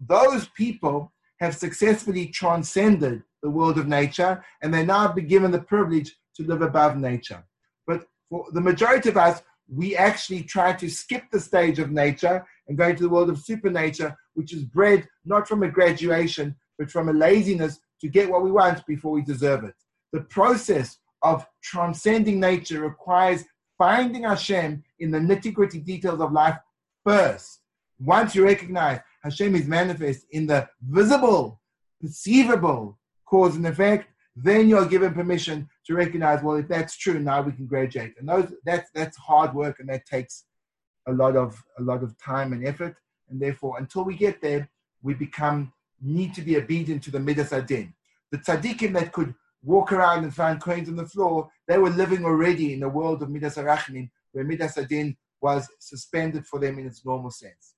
those 0.00 0.48
people 0.48 1.12
have 1.38 1.54
successfully 1.54 2.26
transcended 2.28 3.22
the 3.42 3.50
world 3.50 3.78
of 3.78 3.86
nature, 3.86 4.42
and 4.62 4.72
they 4.72 4.84
now 4.84 5.12
be 5.12 5.22
given 5.22 5.50
the 5.50 5.60
privilege 5.60 6.16
to 6.36 6.42
live 6.44 6.62
above 6.62 6.96
nature. 6.96 7.44
But 7.86 8.06
for 8.30 8.46
the 8.52 8.60
majority 8.62 9.10
of 9.10 9.18
us, 9.18 9.42
we 9.68 9.94
actually 9.94 10.42
try 10.42 10.72
to 10.72 10.88
skip 10.88 11.24
the 11.30 11.40
stage 11.40 11.78
of 11.78 11.90
nature 11.90 12.46
and 12.66 12.78
go 12.78 12.88
into 12.88 13.02
the 13.02 13.10
world 13.10 13.28
of 13.28 13.38
supernature, 13.38 14.16
which 14.34 14.54
is 14.54 14.64
bred 14.64 15.06
not 15.26 15.46
from 15.46 15.62
a 15.62 15.68
graduation, 15.68 16.56
but 16.78 16.90
from 16.90 17.10
a 17.10 17.12
laziness 17.12 17.78
to 18.00 18.08
get 18.08 18.30
what 18.30 18.42
we 18.42 18.50
want 18.50 18.86
before 18.86 19.12
we 19.12 19.22
deserve 19.22 19.64
it. 19.64 19.74
The 20.12 20.22
process 20.22 20.98
of 21.22 21.46
transcending 21.62 22.40
nature 22.40 22.80
requires 22.80 23.44
finding 23.78 24.24
Hashem 24.24 24.82
in 25.00 25.10
the 25.10 25.18
nitty 25.18 25.52
gritty 25.52 25.80
details 25.80 26.20
of 26.20 26.32
life 26.32 26.56
first. 27.04 27.60
Once 28.00 28.34
you 28.34 28.44
recognize 28.44 29.00
Hashem 29.22 29.54
is 29.54 29.66
manifest 29.66 30.26
in 30.30 30.46
the 30.46 30.68
visible, 30.82 31.60
perceivable 32.00 32.98
cause 33.24 33.56
and 33.56 33.66
effect, 33.66 34.08
then 34.34 34.68
you're 34.68 34.86
given 34.86 35.12
permission 35.12 35.68
to 35.86 35.94
recognize, 35.94 36.42
well, 36.42 36.56
if 36.56 36.68
that's 36.68 36.96
true, 36.96 37.18
now 37.18 37.42
we 37.42 37.52
can 37.52 37.66
graduate. 37.66 38.14
And 38.18 38.28
those 38.28 38.52
that's 38.64 38.90
that's 38.94 39.16
hard 39.16 39.54
work 39.54 39.78
and 39.78 39.88
that 39.88 40.06
takes 40.06 40.44
a 41.06 41.12
lot 41.12 41.36
of 41.36 41.62
a 41.78 41.82
lot 41.82 42.02
of 42.02 42.16
time 42.18 42.52
and 42.52 42.66
effort. 42.66 42.96
And 43.28 43.40
therefore, 43.40 43.78
until 43.78 44.04
we 44.04 44.16
get 44.16 44.40
there, 44.40 44.68
we 45.02 45.14
become 45.14 45.72
need 46.00 46.34
to 46.34 46.42
be 46.42 46.56
obedient 46.56 47.02
to 47.04 47.10
the 47.10 47.20
Midas 47.20 47.50
Hadin. 47.50 47.92
The 48.30 48.38
tzaddikim 48.38 48.92
that 48.94 49.12
could 49.12 49.34
walk 49.62 49.92
around 49.92 50.24
and 50.24 50.34
find 50.34 50.60
coins 50.60 50.88
on 50.88 50.96
the 50.96 51.06
floor, 51.06 51.48
they 51.68 51.78
were 51.78 51.90
living 51.90 52.24
already 52.24 52.72
in 52.72 52.80
the 52.80 52.88
world 52.88 53.22
of 53.22 53.30
Midas 53.30 53.56
Harachamim, 53.56 54.10
where 54.32 54.44
Midas 54.44 54.76
Hadin 54.76 55.16
was 55.40 55.68
suspended 55.78 56.46
for 56.46 56.58
them 56.58 56.78
in 56.78 56.86
its 56.86 57.04
normal 57.04 57.30
sense. 57.30 57.74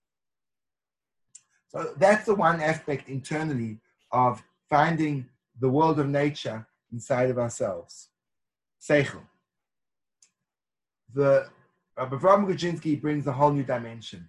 So 1.69 1.95
that's 1.97 2.27
the 2.27 2.35
one 2.35 2.61
aspect 2.61 3.09
internally 3.09 3.79
of 4.13 4.43
finding 4.71 5.27
the 5.61 5.69
world 5.69 5.99
of 5.99 6.09
nature 6.09 6.67
inside 6.93 7.31
of 7.31 7.39
ourselves. 7.39 8.11
Seichel. 8.81 9.23
The 11.13 11.49
Rabbi 11.97 12.17
Grodzinski 12.17 13.01
brings 13.01 13.27
a 13.27 13.33
whole 13.33 13.53
new 13.53 13.63
dimension. 13.63 14.29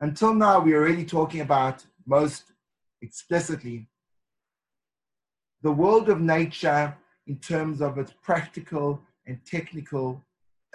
Until 0.00 0.34
now, 0.34 0.60
we're 0.60 0.80
already 0.80 1.04
talking 1.04 1.40
about 1.40 1.84
most 2.06 2.52
explicitly 3.02 3.88
the 5.64 5.72
world 5.72 6.10
of 6.10 6.20
nature 6.20 6.94
in 7.26 7.36
terms 7.38 7.80
of 7.80 7.96
its 7.96 8.12
practical 8.22 9.00
and 9.26 9.40
technical 9.46 10.22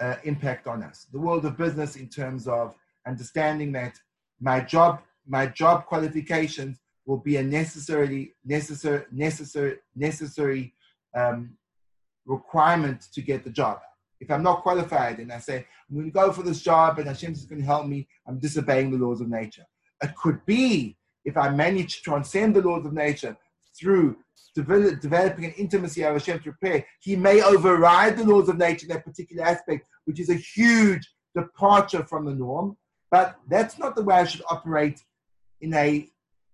uh, 0.00 0.16
impact 0.24 0.66
on 0.66 0.82
us. 0.82 1.06
The 1.12 1.20
world 1.20 1.44
of 1.44 1.56
business 1.56 1.94
in 1.94 2.08
terms 2.08 2.48
of 2.48 2.74
understanding 3.06 3.72
that 3.72 3.98
my 4.40 4.60
job 4.60 5.00
my 5.26 5.46
job 5.46 5.86
qualifications 5.86 6.80
will 7.06 7.18
be 7.18 7.36
a 7.36 7.42
necessarily 7.42 8.34
necessary 8.44 9.04
necessary 9.12 9.76
necessary 9.94 10.74
um, 11.16 11.56
requirement 12.26 13.00
to 13.14 13.22
get 13.22 13.44
the 13.44 13.50
job. 13.50 13.78
If 14.18 14.28
I'm 14.30 14.42
not 14.42 14.62
qualified 14.62 15.20
and 15.20 15.32
I 15.32 15.38
say, 15.38 15.58
I'm 15.88 15.94
going 15.94 16.06
to 16.06 16.12
go 16.12 16.32
for 16.32 16.42
this 16.42 16.62
job 16.62 16.98
and 16.98 17.06
Hashem 17.06 17.32
is 17.32 17.44
going 17.44 17.60
to 17.60 17.66
help 17.66 17.86
me, 17.86 18.08
I'm 18.26 18.38
disobeying 18.40 18.90
the 18.90 19.04
laws 19.04 19.20
of 19.20 19.28
nature. 19.28 19.66
It 20.02 20.14
could 20.16 20.44
be 20.46 20.96
if 21.24 21.36
I 21.36 21.48
manage 21.50 21.98
to 21.98 22.02
transcend 22.02 22.56
the 22.56 22.62
laws 22.62 22.84
of 22.84 22.92
nature 22.92 23.36
through 23.80 24.16
develop, 24.54 25.00
developing 25.00 25.44
an 25.44 25.52
intimacy 25.52 26.02
of 26.02 26.12
Hashem 26.12 26.40
to 26.40 26.52
prayer, 26.52 26.84
he 27.00 27.16
may 27.16 27.42
override 27.42 28.16
the 28.16 28.24
laws 28.24 28.48
of 28.48 28.58
nature 28.58 28.86
in 28.86 28.92
that 28.92 29.04
particular 29.04 29.44
aspect, 29.44 29.86
which 30.04 30.20
is 30.20 30.30
a 30.30 30.34
huge 30.34 31.08
departure 31.34 32.04
from 32.04 32.24
the 32.24 32.34
norm. 32.34 32.76
But 33.10 33.36
that's 33.48 33.78
not 33.78 33.96
the 33.96 34.02
way 34.02 34.16
I 34.16 34.24
should 34.24 34.42
operate 34.50 35.02
in 35.60 35.74
a 35.74 36.08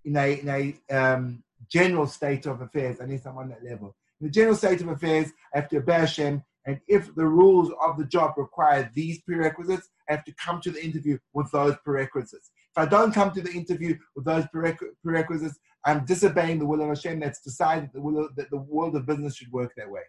in 0.04 0.16
a 0.16 0.40
in 0.40 0.48
a 0.48 0.94
um, 0.96 1.42
general 1.70 2.06
state 2.06 2.46
of 2.46 2.60
affairs. 2.60 3.00
I 3.00 3.06
need 3.06 3.22
someone 3.22 3.44
on 3.44 3.50
that 3.50 3.68
level. 3.68 3.94
In 4.20 4.28
the 4.28 4.32
general 4.32 4.56
state 4.56 4.80
of 4.80 4.88
affairs, 4.88 5.30
I 5.54 5.58
have 5.58 5.68
to 5.70 5.78
obey 5.78 5.92
Hashem, 5.92 6.42
and 6.66 6.80
if 6.88 7.14
the 7.14 7.26
rules 7.26 7.70
of 7.84 7.98
the 7.98 8.04
job 8.04 8.34
require 8.36 8.90
these 8.94 9.20
prerequisites, 9.22 9.88
I 10.08 10.14
have 10.14 10.24
to 10.24 10.34
come 10.34 10.60
to 10.62 10.70
the 10.70 10.82
interview 10.82 11.18
with 11.34 11.50
those 11.50 11.76
prerequisites. 11.84 12.50
If 12.74 12.78
I 12.82 12.86
don't 12.86 13.12
come 13.12 13.32
to 13.32 13.40
the 13.40 13.52
interview 13.52 13.98
with 14.14 14.24
those 14.24 14.46
prerequisites, 14.52 15.58
I'm 15.86 16.04
disobeying 16.04 16.58
the 16.58 16.66
will 16.66 16.82
of 16.82 16.88
Hashem 16.88 17.20
that's 17.20 17.40
decided 17.40 17.90
the 17.94 18.00
will 18.00 18.26
of, 18.26 18.34
that 18.34 18.50
the 18.50 18.56
world 18.56 18.96
of 18.96 19.06
business 19.06 19.36
should 19.36 19.52
work 19.52 19.72
that 19.76 19.90
way. 19.90 20.02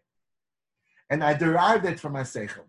And 1.12 1.24
I 1.24 1.34
derive 1.36 1.84
that 1.84 2.00
from 2.00 2.14
my 2.14 2.22
seichel. 2.22 2.66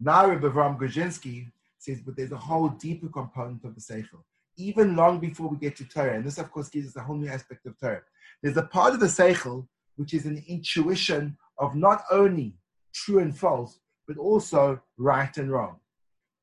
Now 0.00 0.26
Rabbi 0.26 0.48
Avram 0.48 0.78
Grodzinski 0.78 1.52
says, 1.78 2.00
but 2.04 2.16
there's 2.16 2.32
a 2.32 2.36
whole 2.36 2.68
deeper 2.68 3.08
component 3.08 3.64
of 3.64 3.74
the 3.76 3.80
seichel. 3.80 4.22
Even 4.56 4.96
long 4.96 5.20
before 5.20 5.48
we 5.48 5.56
get 5.56 5.76
to 5.76 5.84
Torah, 5.84 6.16
and 6.16 6.24
this 6.24 6.38
of 6.38 6.50
course 6.50 6.68
gives 6.68 6.88
us 6.88 6.96
a 6.96 7.00
whole 7.00 7.16
new 7.16 7.28
aspect 7.28 7.64
of 7.66 7.78
Torah. 7.78 8.02
There's 8.42 8.56
a 8.56 8.62
part 8.62 8.92
of 8.92 9.00
the 9.00 9.06
seichel 9.06 9.66
which 9.96 10.12
is 10.12 10.26
an 10.26 10.42
intuition 10.48 11.36
of 11.58 11.76
not 11.76 12.02
only 12.10 12.56
true 12.92 13.20
and 13.20 13.36
false, 13.36 13.78
but 14.08 14.16
also 14.18 14.80
right 14.98 15.36
and 15.36 15.50
wrong. 15.50 15.78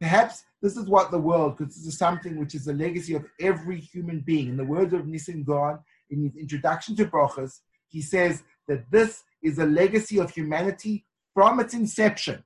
Perhaps 0.02 0.44
this 0.64 0.76
is 0.76 0.90
what 0.90 1.12
the 1.12 1.20
world, 1.20 1.58
because 1.58 1.76
this 1.76 1.86
is 1.86 1.98
something 1.98 2.40
which 2.40 2.56
is 2.56 2.68
a 2.68 2.74
legacy 2.74 3.14
of 3.14 3.26
every 3.40 3.80
human 3.80 4.20
being. 4.20 4.50
In 4.50 4.58
the 4.58 4.66
words 4.66 4.94
of 4.94 5.02
Nissim 5.02 5.46
Gaon, 5.46 5.80
in 6.10 6.24
his 6.24 6.36
introduction 6.36 6.96
to 6.96 7.06
Brochus, 7.06 7.60
he 7.88 8.02
says 8.02 8.42
that 8.68 8.90
this 8.90 9.24
is 9.44 9.60
a 9.60 9.66
legacy 9.66 10.20
of 10.20 10.32
humanity 10.32 11.06
from 11.36 11.60
its 11.60 11.76
inception, 11.76 12.44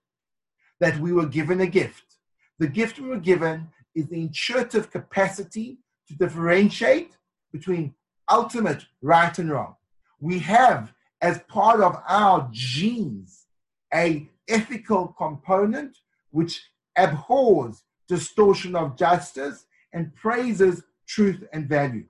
that 0.82 1.00
we 1.00 1.14
were 1.14 1.26
given 1.26 1.62
a 1.62 1.68
gift. 1.68 2.18
The 2.60 2.68
gift 2.68 3.00
we 3.00 3.08
were 3.08 3.20
given 3.20 3.70
is 3.96 4.08
the 4.08 4.22
intuitive 4.22 4.92
capacity 4.92 5.80
to 6.10 6.16
differentiate 6.16 7.16
between 7.54 7.96
ultimate 8.30 8.86
right 9.02 9.38
and 9.40 9.50
wrong. 9.50 9.76
We 10.20 10.40
have, 10.40 10.94
as 11.22 11.40
part 11.48 11.80
of 11.80 12.02
our 12.08 12.50
genes, 12.52 13.46
a 13.94 14.30
ethical 14.50 15.16
component 15.18 15.98
which 16.32 16.62
abhors 16.98 17.84
distortion 18.08 18.76
of 18.76 18.98
justice 18.98 19.66
and 19.94 20.14
praises 20.16 20.84
truth 21.08 21.44
and 21.54 21.68
value. 21.68 22.06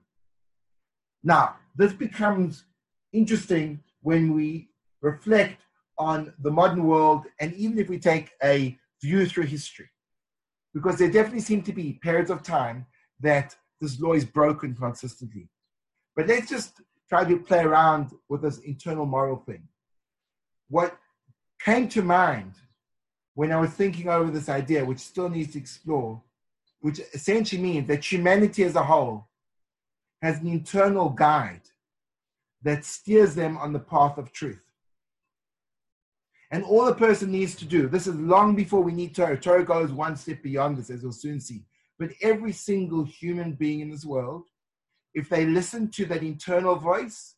Now, 1.22 1.56
this 1.74 1.92
becomes 1.92 2.64
interesting 3.12 3.80
when 4.02 4.34
we 4.34 4.68
reflect 5.00 5.62
on 5.98 6.32
the 6.40 6.50
modern 6.50 6.84
world 6.84 7.24
and 7.40 7.54
even 7.54 7.78
if 7.78 7.88
we 7.88 7.98
take 7.98 8.30
a 8.42 8.78
view 9.02 9.26
through 9.26 9.44
history, 9.44 9.88
because 10.74 10.98
there 10.98 11.10
definitely 11.10 11.40
seem 11.40 11.62
to 11.62 11.72
be 11.72 11.98
periods 12.02 12.30
of 12.30 12.42
time 12.42 12.86
that 13.20 13.54
this 13.80 14.00
law 14.00 14.12
is 14.12 14.24
broken 14.24 14.74
consistently. 14.74 15.48
But 16.14 16.26
let's 16.28 16.48
just 16.48 16.80
try 17.08 17.24
to 17.24 17.38
play 17.38 17.60
around 17.60 18.10
with 18.28 18.42
this 18.42 18.58
internal 18.58 19.06
moral 19.06 19.36
thing. 19.36 19.62
What 20.68 20.96
came 21.62 21.88
to 21.90 22.02
mind 22.02 22.52
when 23.36 23.52
I 23.52 23.60
was 23.60 23.70
thinking 23.70 24.08
over 24.08 24.30
this 24.30 24.48
idea, 24.48 24.82
which 24.82 24.98
still 24.98 25.28
needs 25.28 25.52
to 25.52 25.58
explore, 25.58 26.22
which 26.80 27.00
essentially 27.12 27.60
means 27.60 27.86
that 27.86 28.02
humanity 28.02 28.64
as 28.64 28.76
a 28.76 28.82
whole 28.82 29.28
has 30.22 30.40
an 30.40 30.46
internal 30.46 31.10
guide 31.10 31.60
that 32.62 32.86
steers 32.86 33.34
them 33.34 33.58
on 33.58 33.74
the 33.74 33.78
path 33.78 34.16
of 34.16 34.32
truth. 34.32 34.62
And 36.50 36.64
all 36.64 36.88
a 36.88 36.94
person 36.94 37.30
needs 37.30 37.54
to 37.56 37.66
do, 37.66 37.88
this 37.88 38.06
is 38.06 38.14
long 38.14 38.56
before 38.56 38.80
we 38.80 38.94
need 38.94 39.14
Torah. 39.14 39.38
Torah 39.38 39.64
goes 39.64 39.92
one 39.92 40.16
step 40.16 40.42
beyond 40.42 40.78
this, 40.78 40.88
as 40.88 41.02
we'll 41.02 41.12
soon 41.12 41.38
see. 41.38 41.66
But 41.98 42.12
every 42.22 42.52
single 42.52 43.04
human 43.04 43.52
being 43.52 43.80
in 43.80 43.90
this 43.90 44.06
world, 44.06 44.44
if 45.12 45.28
they 45.28 45.44
listen 45.44 45.90
to 45.90 46.06
that 46.06 46.22
internal 46.22 46.76
voice, 46.76 47.34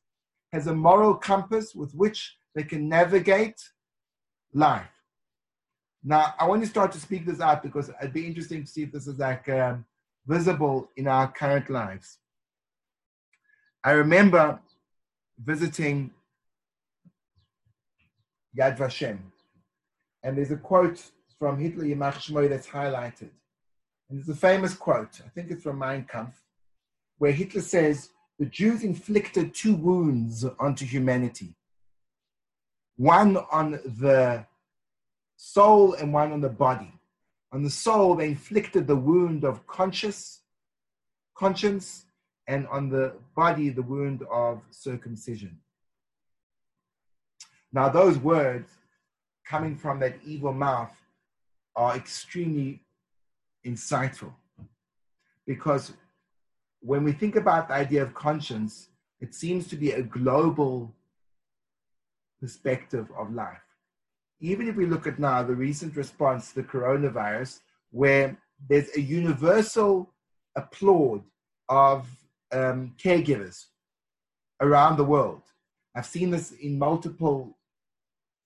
has 0.52 0.68
a 0.68 0.74
moral 0.74 1.14
compass 1.14 1.74
with 1.74 1.92
which 1.92 2.36
they 2.54 2.62
can 2.62 2.88
navigate 2.88 3.60
life. 4.54 4.97
Now, 6.08 6.32
I 6.40 6.46
want 6.46 6.62
to 6.62 6.66
start 6.66 6.90
to 6.92 7.00
speak 7.00 7.26
this 7.26 7.38
out 7.38 7.62
because 7.62 7.90
it'd 7.90 8.14
be 8.14 8.26
interesting 8.26 8.64
to 8.64 8.66
see 8.66 8.84
if 8.84 8.92
this 8.92 9.06
is 9.06 9.18
like 9.18 9.46
um, 9.50 9.84
visible 10.26 10.88
in 10.96 11.06
our 11.06 11.30
current 11.30 11.68
lives. 11.68 12.16
I 13.84 13.90
remember 13.90 14.58
visiting 15.38 16.10
Yad 18.58 18.78
Vashem, 18.78 19.18
and 20.22 20.38
there's 20.38 20.50
a 20.50 20.56
quote 20.56 20.98
from 21.38 21.58
Hitler 21.58 21.84
Yamach 21.84 22.14
Shmoy 22.14 22.48
that's 22.48 22.68
highlighted. 22.68 23.28
And 24.08 24.18
it's 24.18 24.30
a 24.30 24.34
famous 24.34 24.72
quote, 24.72 25.20
I 25.26 25.28
think 25.28 25.50
it's 25.50 25.64
from 25.64 25.78
Mein 25.78 26.06
Kampf, 26.10 26.42
where 27.18 27.32
Hitler 27.32 27.60
says, 27.60 28.08
The 28.38 28.46
Jews 28.46 28.82
inflicted 28.82 29.52
two 29.52 29.74
wounds 29.74 30.42
onto 30.58 30.86
humanity 30.86 31.54
one 32.96 33.36
on 33.52 33.72
the 33.72 34.44
soul 35.38 35.94
and 35.94 36.12
one 36.12 36.32
on 36.32 36.40
the 36.40 36.48
body. 36.48 36.92
On 37.52 37.62
the 37.62 37.70
soul, 37.70 38.16
they 38.16 38.28
inflicted 38.28 38.86
the 38.86 38.96
wound 38.96 39.44
of 39.44 39.66
conscious, 39.66 40.42
conscience, 41.34 42.04
and 42.46 42.66
on 42.66 42.90
the 42.90 43.14
body, 43.34 43.70
the 43.70 43.82
wound 43.82 44.24
of 44.30 44.60
circumcision. 44.70 45.58
Now, 47.72 47.88
those 47.88 48.18
words 48.18 48.70
coming 49.46 49.76
from 49.76 50.00
that 50.00 50.16
evil 50.26 50.52
mouth 50.52 50.94
are 51.76 51.94
extremely 51.94 52.80
insightful 53.64 54.32
because 55.46 55.92
when 56.80 57.04
we 57.04 57.12
think 57.12 57.36
about 57.36 57.68
the 57.68 57.74
idea 57.74 58.02
of 58.02 58.12
conscience, 58.12 58.88
it 59.20 59.34
seems 59.34 59.68
to 59.68 59.76
be 59.76 59.92
a 59.92 60.02
global 60.02 60.92
perspective 62.40 63.08
of 63.16 63.32
life 63.32 63.67
even 64.40 64.68
if 64.68 64.76
we 64.76 64.86
look 64.86 65.06
at 65.06 65.18
now 65.18 65.42
the 65.42 65.54
recent 65.54 65.96
response 65.96 66.48
to 66.48 66.56
the 66.56 66.68
coronavirus, 66.68 67.60
where 67.90 68.36
there's 68.68 68.88
a 68.96 69.00
universal 69.00 70.12
applaud 70.56 71.22
of 71.68 72.06
um, 72.52 72.94
caregivers 73.02 73.66
around 74.60 74.96
the 74.96 75.04
world. 75.04 75.42
I've 75.94 76.06
seen 76.06 76.30
this 76.30 76.52
in 76.52 76.78
multiple 76.78 77.56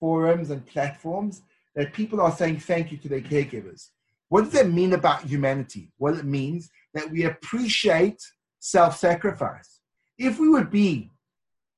forums 0.01 0.51
and 0.51 0.67
platforms 0.67 1.43
that 1.75 1.93
people 1.93 2.21
are 2.21 2.33
saying 2.33 2.61
thank 2.61 2.91
you 2.93 2.99
to 2.99 3.09
their 3.09 3.21
caregivers. 3.21 3.89
What 4.29 4.45
does 4.45 4.53
that 4.53 4.71
mean 4.71 4.95
about 4.95 5.25
humanity? 5.25 5.93
Well, 5.99 6.19
it 6.19 6.25
means 6.25 6.71
that 6.95 7.11
we 7.11 7.25
appreciate 7.25 8.23
self 8.61 8.97
sacrifice. 8.97 9.81
If 10.19 10.39
we 10.39 10.49
would 10.49 10.71
be 10.71 11.11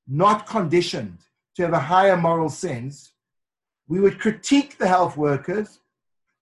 not 0.06 0.46
conditioned 0.46 1.18
to 1.56 1.62
have 1.62 1.72
a 1.72 1.80
higher 1.80 2.16
moral 2.16 2.48
sense, 2.48 3.13
we 3.88 4.00
would 4.00 4.18
critique 4.18 4.78
the 4.78 4.88
health 4.88 5.16
workers 5.16 5.80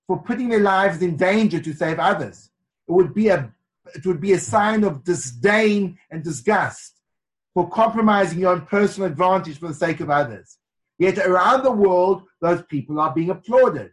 for 0.07 0.21
putting 0.23 0.49
their 0.49 0.61
lives 0.61 1.03
in 1.03 1.17
danger 1.17 1.61
to 1.61 1.73
save 1.73 1.99
others. 1.99 2.51
It 2.89 2.93
would 2.93 3.15
be 3.15 3.29
a, 3.29 3.53
it 3.95 4.07
would 4.07 4.21
be 4.21 4.33
a 4.33 4.39
sign 4.39 4.85
of 4.85 5.05
disdain 5.05 5.99
and 6.11 6.23
disgust 6.23 7.01
for 7.55 7.69
compromising 7.69 8.41
your 8.41 8.53
own 8.53 8.63
personal 8.63 9.09
advantage 9.09 9.59
for 9.59 9.69
the 9.69 9.75
sake 9.75 10.01
of 10.01 10.11
others. 10.11 10.59
Yet 10.99 11.19
around 11.19 11.63
the 11.63 11.73
world, 11.73 12.25
those 12.41 12.63
people 12.63 13.01
are 13.01 13.13
being 13.13 13.31
applauded. 13.31 13.91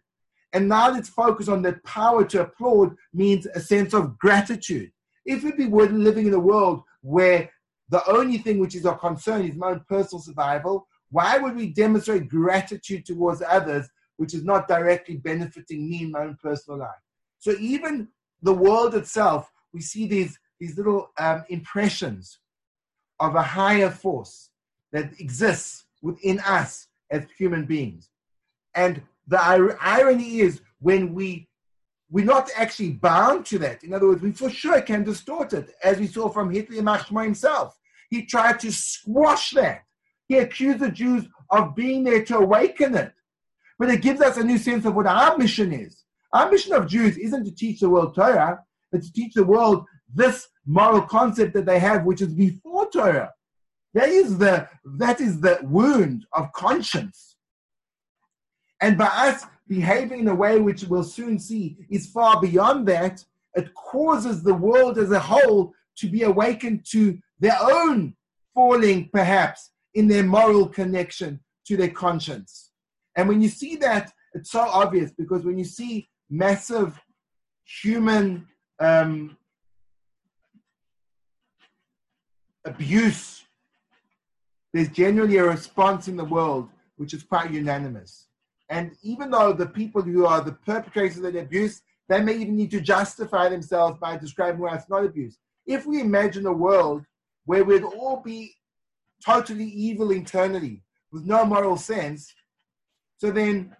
And 0.54 0.68
now 0.68 0.92
let's 0.92 1.10
focus 1.10 1.48
on 1.48 1.62
that 1.64 1.84
power 1.84 2.24
to 2.26 2.42
applaud 2.42 2.96
means 3.14 3.46
a 3.48 3.60
sense 3.60 3.94
of 3.94 4.18
gratitude. 4.18 4.92
If 5.26 5.44
we 5.44 5.68
were 5.68 5.88
living 5.88 6.28
in 6.28 6.34
a 6.34 6.40
world 6.40 6.84
where 7.02 7.50
the 7.90 8.08
only 8.10 8.38
thing 8.38 8.60
which 8.60 8.76
is 8.76 8.86
our 8.86 8.98
concern 8.98 9.46
is 9.46 9.56
my 9.56 9.72
own 9.72 9.86
personal 9.88 10.22
survival, 10.22 10.88
why 11.12 11.38
would 11.38 11.56
we 11.56 11.68
demonstrate 11.68 12.30
gratitude 12.30 13.06
towards 13.06 13.42
others, 13.42 13.88
which 14.18 14.34
is 14.34 14.44
not 14.44 14.68
directly 14.68 15.18
benefiting 15.18 15.90
me 15.90 16.04
in 16.04 16.12
my 16.12 16.22
own 16.22 16.38
personal 16.42 16.80
life? 16.80 17.02
So 17.40 17.52
even 17.60 18.10
the 18.42 18.54
world 18.54 18.96
itself, 18.96 19.52
we 19.74 19.82
see 19.82 20.08
these, 20.08 20.38
these 20.60 20.78
little 20.78 21.12
um, 21.18 21.44
impressions 21.50 22.40
of 23.20 23.36
a 23.36 23.42
higher 23.42 23.90
force 23.90 24.50
that 24.92 25.20
exists 25.20 25.86
within 26.02 26.40
us 26.40 26.88
as 27.12 27.26
human 27.38 27.66
beings. 27.66 28.10
And 28.76 29.02
the 29.28 29.40
irony 29.82 30.40
is 30.40 30.62
when 30.80 31.14
we 31.14 31.48
we're 32.12 32.26
not 32.26 32.50
actually 32.56 32.94
bound 32.94 33.46
to 33.46 33.60
that. 33.60 33.84
In 33.84 33.94
other 33.94 34.08
words, 34.08 34.24
we 34.24 34.32
for 34.32 34.50
sure 34.50 34.82
can 34.82 35.04
distort 35.04 35.54
it, 35.54 35.76
as 35.84 36.00
we 36.00 36.08
saw 36.08 36.28
from 36.28 36.50
Hitler 36.50 36.82
Machma 36.82 37.24
himself. 37.24 37.78
He 38.10 38.26
tried 38.26 38.60
to 38.62 38.72
squash 38.72 39.52
that 39.52 39.84
he 40.30 40.38
accused 40.38 40.80
the 40.80 40.92
Jews 40.92 41.26
of 41.50 41.76
being 41.76 42.04
there 42.06 42.24
to 42.26 42.38
awaken 42.38 42.96
it. 42.96 43.12
but 43.78 43.90
it 43.90 44.02
gives 44.02 44.22
us 44.22 44.38
a 44.38 44.44
new 44.44 44.58
sense 44.58 44.86
of 44.86 44.94
what 44.94 45.08
our 45.08 45.38
mission 45.38 45.72
is. 45.74 46.04
Our 46.34 46.52
mission 46.52 46.74
of 46.74 46.88
Jews 46.88 47.18
isn't 47.18 47.46
to 47.46 47.52
teach 47.52 47.80
the 47.80 47.90
world 47.90 48.14
Torah, 48.14 48.60
but 48.92 49.02
to 49.02 49.12
teach 49.12 49.34
the 49.34 49.44
world 49.44 49.86
this 50.14 50.48
moral 50.66 51.02
concept 51.02 51.54
that 51.54 51.66
they 51.66 51.80
have, 51.80 52.04
which 52.04 52.22
is 52.22 52.34
before 52.34 52.90
Torah. 52.92 53.32
That 53.94 54.10
is 54.10 54.38
the 54.38 54.68
that 54.98 55.20
is 55.20 55.40
the 55.42 55.60
wound 55.64 56.26
of 56.34 56.52
conscience. 56.54 57.36
And 58.82 58.98
by 58.98 59.08
us 59.08 59.46
behaving 59.68 60.20
in 60.22 60.28
a 60.28 60.36
way 60.36 60.60
which 60.60 60.84
we'll 60.84 61.04
soon 61.04 61.40
see 61.40 61.78
is 61.90 62.12
far 62.12 62.40
beyond 62.42 62.88
that, 62.88 63.24
it 63.56 63.74
causes 63.74 64.44
the 64.44 64.54
world 64.54 64.98
as 64.98 65.12
a 65.12 65.20
whole 65.20 65.74
to 65.98 66.08
be 66.08 66.24
awakened 66.24 66.86
to 66.92 67.18
their 67.40 67.58
own 67.62 68.16
falling, 68.54 69.10
perhaps, 69.12 69.72
in 70.00 70.08
their 70.08 70.24
moral 70.24 70.66
connection 70.66 71.42
to 71.68 71.76
their 71.76 71.90
conscience. 71.90 72.72
And 73.18 73.28
when 73.28 73.42
you 73.42 73.50
see 73.50 73.76
that, 73.88 74.14
it's 74.34 74.50
so 74.50 74.62
obvious 74.62 75.12
because 75.12 75.44
when 75.44 75.58
you 75.58 75.66
see 75.66 76.08
massive 76.30 76.98
human 77.82 78.48
um, 78.80 79.36
abuse, 82.64 83.44
there's 84.74 84.88
generally 84.90 85.36
a 85.36 85.44
response 85.44 86.08
in 86.08 86.16
the 86.16 86.24
world 86.24 86.70
which 86.96 87.14
is 87.14 87.24
quite 87.24 87.52
unanimous. 87.52 88.28
And 88.70 88.96
even 89.04 89.30
though 89.32 89.52
the 89.52 89.66
people 89.66 90.02
who 90.02 90.26
are 90.26 90.42
the 90.42 90.54
perpetrators 90.54 91.18
of 91.18 91.34
the 91.34 91.42
abuse, 91.42 91.82
they 92.08 92.22
may 92.22 92.36
even 92.36 92.56
need 92.56 92.72
to 92.72 92.80
justify 92.80 93.50
themselves 93.50 94.00
by 94.00 94.16
describing 94.16 94.62
why 94.62 94.76
it's 94.76 94.90
not 94.90 95.04
abuse. 95.04 95.38
If 95.66 95.86
we 95.86 96.00
imagine 96.00 96.46
a 96.46 96.54
world 96.54 97.04
where 97.46 97.66
we'd 97.66 97.84
all 97.84 98.22
be 98.24 98.56
totally 99.24 99.66
evil 99.66 100.12
internally 100.12 100.84
with 101.12 101.26
no 101.26 101.46
moral 101.46 101.78
sense, 101.78 102.34
so 103.18 103.32
then 103.32 103.76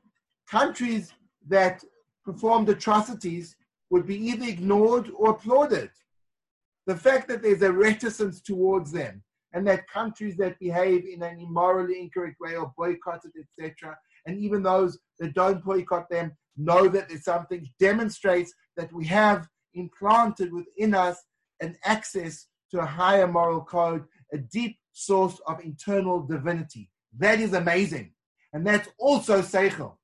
countries 0.50 1.14
that 1.48 1.84
performed 2.26 2.70
atrocities 2.70 3.56
would 3.90 4.06
be 4.06 4.18
either 4.18 4.46
ignored 4.46 5.10
or 5.16 5.32
applauded. 5.32 5.90
The 6.88 6.96
fact 6.96 7.28
that 7.28 7.42
there's 7.42 7.62
a 7.62 7.72
reticence 7.72 8.42
towards 8.42 8.92
them 8.92 9.24
and 9.54 9.66
that 9.68 9.88
countries 9.88 10.38
that 10.38 10.60
behave 10.60 11.06
in 11.06 11.24
an 11.24 11.40
immorally 11.40 12.00
incorrect 12.00 12.40
way 12.40 12.56
are 12.56 12.72
boycotted, 12.78 13.32
etc., 13.40 13.98
and 14.26 14.38
even 14.38 14.62
those 14.62 15.00
that 15.20 15.34
don't 15.34 15.64
boycott 15.64 16.10
them 16.10 16.32
know 16.58 16.88
that 16.88 17.10
there's 17.10 17.24
something 17.24 17.68
demonstrates 17.80 18.54
that 18.76 18.92
we 18.94 19.06
have 19.06 19.48
implanted 19.74 20.52
within 20.54 20.94
us 20.94 21.18
an 21.62 21.76
access 21.86 22.48
to 22.72 22.80
a 22.80 22.86
higher 22.86 23.28
moral 23.28 23.62
code, 23.62 24.04
a 24.34 24.38
deep 24.38 24.78
source 24.94 25.40
of 25.48 25.60
internal 25.64 26.22
divinity. 26.22 26.90
That 27.18 27.40
is 27.40 27.54
amazing. 27.54 28.14
And 28.54 28.66
that's 28.66 28.90
also 28.98 29.42
Seichel. 29.42 29.96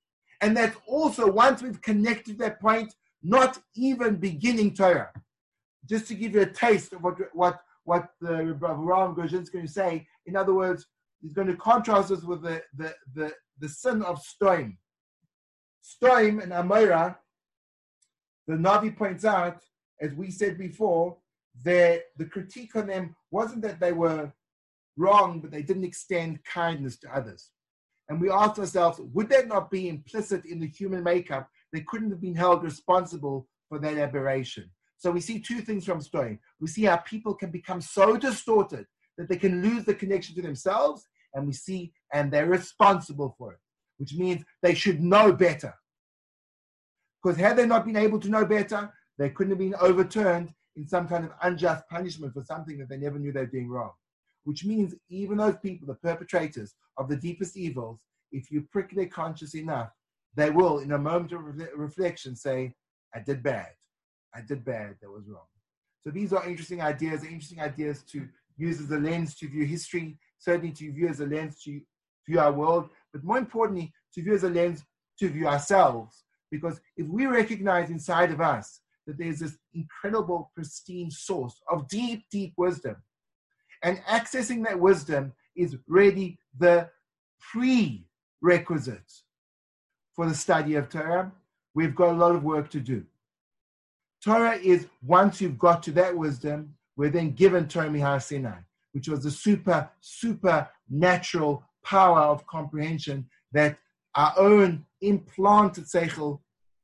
And 0.41 0.55
that's 0.55 0.77
also, 0.87 1.31
once 1.31 1.61
we've 1.61 1.81
connected 1.81 2.37
that 2.39 2.59
point, 2.59 2.93
not 3.23 3.59
even 3.75 4.17
beginning 4.17 4.75
Torah. 4.75 5.11
Just 5.89 6.07
to 6.07 6.15
give 6.15 6.33
you 6.33 6.41
a 6.41 6.45
taste 6.45 6.93
of 6.93 7.03
what, 7.03 7.15
what, 7.33 7.59
what 7.83 8.09
the 8.21 8.53
Ram 8.59 9.15
Gozhin 9.15 9.41
is 9.41 9.49
going 9.49 9.65
to 9.65 9.71
say, 9.71 10.07
in 10.25 10.35
other 10.35 10.53
words, 10.53 10.85
he's 11.21 11.33
going 11.33 11.47
to 11.47 11.55
contrast 11.55 12.11
us 12.11 12.23
with 12.23 12.43
the, 12.43 12.61
the, 12.75 12.93
the, 13.13 13.33
the 13.59 13.69
sin 13.69 14.01
of 14.03 14.21
Stoim. 14.21 14.77
Stoim 15.83 16.41
and 16.41 16.51
Amora, 16.51 17.15
the 18.47 18.55
Navi 18.55 18.95
points 18.95 19.25
out, 19.25 19.61
as 20.01 20.13
we 20.13 20.29
said 20.29 20.57
before, 20.57 21.17
that 21.63 22.03
the 22.17 22.25
critique 22.25 22.75
on 22.75 22.87
them 22.87 23.15
wasn't 23.31 23.61
that 23.61 23.79
they 23.79 23.91
were 23.91 24.31
wrong, 24.97 25.41
but 25.41 25.51
they 25.51 25.61
didn't 25.61 25.83
extend 25.83 26.43
kindness 26.45 26.97
to 26.99 27.15
others. 27.15 27.51
And 28.09 28.21
we 28.21 28.29
asked 28.29 28.59
ourselves, 28.59 29.01
would 29.13 29.29
that 29.29 29.47
not 29.47 29.71
be 29.71 29.89
implicit 29.89 30.45
in 30.45 30.59
the 30.59 30.67
human 30.67 31.03
makeup? 31.03 31.49
They 31.73 31.81
couldn't 31.81 32.11
have 32.11 32.21
been 32.21 32.35
held 32.35 32.63
responsible 32.63 33.47
for 33.67 33.79
that 33.79 33.97
aberration. 33.97 34.69
So 34.97 35.11
we 35.11 35.21
see 35.21 35.39
two 35.39 35.61
things 35.61 35.85
from 35.85 35.99
Stoim. 35.99 36.39
We 36.59 36.67
see 36.67 36.83
how 36.83 36.97
people 36.97 37.33
can 37.33 37.51
become 37.51 37.81
so 37.81 38.15
distorted 38.15 38.85
that 39.17 39.29
they 39.29 39.37
can 39.37 39.61
lose 39.61 39.85
the 39.85 39.93
connection 39.93 40.35
to 40.35 40.41
themselves, 40.41 41.07
and 41.33 41.47
we 41.47 41.53
see, 41.53 41.93
and 42.13 42.31
they're 42.31 42.47
responsible 42.47 43.35
for 43.37 43.53
it, 43.53 43.59
which 43.97 44.13
means 44.13 44.43
they 44.61 44.73
should 44.73 45.01
know 45.01 45.31
better. 45.33 45.73
Because 47.21 47.37
had 47.37 47.57
they 47.57 47.65
not 47.65 47.85
been 47.85 47.97
able 47.97 48.19
to 48.19 48.29
know 48.29 48.45
better, 48.45 48.93
they 49.17 49.29
couldn't 49.29 49.51
have 49.51 49.59
been 49.59 49.75
overturned 49.75 50.53
in 50.75 50.87
some 50.87 51.07
kind 51.07 51.25
of 51.25 51.31
unjust 51.41 51.87
punishment 51.89 52.33
for 52.33 52.43
something 52.43 52.77
that 52.77 52.89
they 52.89 52.97
never 52.97 53.17
knew 53.17 53.31
they 53.31 53.41
were 53.41 53.45
doing 53.47 53.69
wrong. 53.69 53.91
Which 54.45 54.63
means 54.63 54.95
even 55.09 55.37
those 55.37 55.57
people, 55.57 55.87
the 55.87 55.95
perpetrators 55.95 56.73
of 56.97 57.09
the 57.09 57.17
deepest 57.17 57.57
evils, 57.57 57.99
if 58.31 58.51
you 58.51 58.61
prick 58.71 58.95
their 58.95 59.07
conscience 59.07 59.55
enough, 59.55 59.89
they 60.35 60.49
will, 60.49 60.79
in 60.79 60.91
a 60.91 60.97
moment 60.97 61.33
of 61.33 61.41
reflection, 61.75 62.35
say, 62.35 62.73
I 63.13 63.19
did 63.19 63.43
bad. 63.43 63.69
I 64.33 64.41
did 64.41 64.63
bad. 64.63 64.95
That 65.01 65.09
was 65.09 65.27
wrong. 65.27 65.47
So 66.01 66.11
these 66.11 66.33
are 66.33 66.47
interesting 66.47 66.81
ideas, 66.81 67.23
interesting 67.23 67.61
ideas 67.61 68.03
to 68.11 68.27
use 68.57 68.79
as 68.79 68.91
a 68.91 68.97
lens 68.97 69.35
to 69.35 69.47
view 69.47 69.65
history, 69.65 70.17
certainly 70.37 70.71
to 70.73 70.91
view 70.91 71.07
as 71.07 71.19
a 71.19 71.25
lens 71.25 71.61
to 71.63 71.81
view 72.27 72.39
our 72.39 72.51
world, 72.51 72.89
but 73.13 73.23
more 73.23 73.37
importantly, 73.37 73.93
to 74.13 74.21
view 74.21 74.33
as 74.33 74.43
a 74.43 74.49
lens 74.49 74.83
to 75.19 75.29
view 75.29 75.47
ourselves. 75.47 76.23
Because 76.51 76.79
if 76.97 77.07
we 77.07 77.25
recognize 77.25 77.89
inside 77.89 78.31
of 78.31 78.41
us 78.41 78.81
that 79.07 79.17
there's 79.17 79.39
this 79.39 79.57
incredible, 79.73 80.51
pristine 80.55 81.09
source 81.09 81.61
of 81.69 81.87
deep, 81.87 82.25
deep 82.31 82.53
wisdom. 82.57 82.95
And 83.85 83.99
accessing 84.09 84.65
that 84.65 84.79
wisdom 84.79 85.31
is 85.55 85.77
really 85.87 86.37
the 86.57 86.89
prerequisite 87.39 89.11
for 90.13 90.27
the 90.27 90.35
study 90.35 90.75
of 90.75 90.89
Torah. 90.89 91.31
We've 91.73 91.95
got 91.95 92.09
a 92.09 92.17
lot 92.17 92.35
of 92.35 92.43
work 92.43 92.69
to 92.71 92.81
do. 92.81 93.05
Torah 94.21 94.57
is 94.57 94.87
once 95.01 95.39
you've 95.39 95.57
got 95.57 95.81
to 95.83 95.91
that 95.91 96.17
wisdom, 96.17 96.75
we're 96.97 97.09
then 97.09 97.31
given 97.31 97.67
Torah 97.67 97.89
Mihar 97.89 98.21
Sinai, 98.21 98.59
which 98.91 99.07
was 99.07 99.23
the 99.23 99.31
super, 99.31 99.89
super 100.01 100.67
natural 100.89 101.63
power 101.83 102.21
of 102.21 102.45
comprehension 102.47 103.29
that 103.53 103.77
our 104.15 104.33
own 104.37 104.85
implanted 105.01 105.85
seichel 105.85 106.39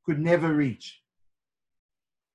could 0.06 0.20
never 0.20 0.54
reach 0.54 1.02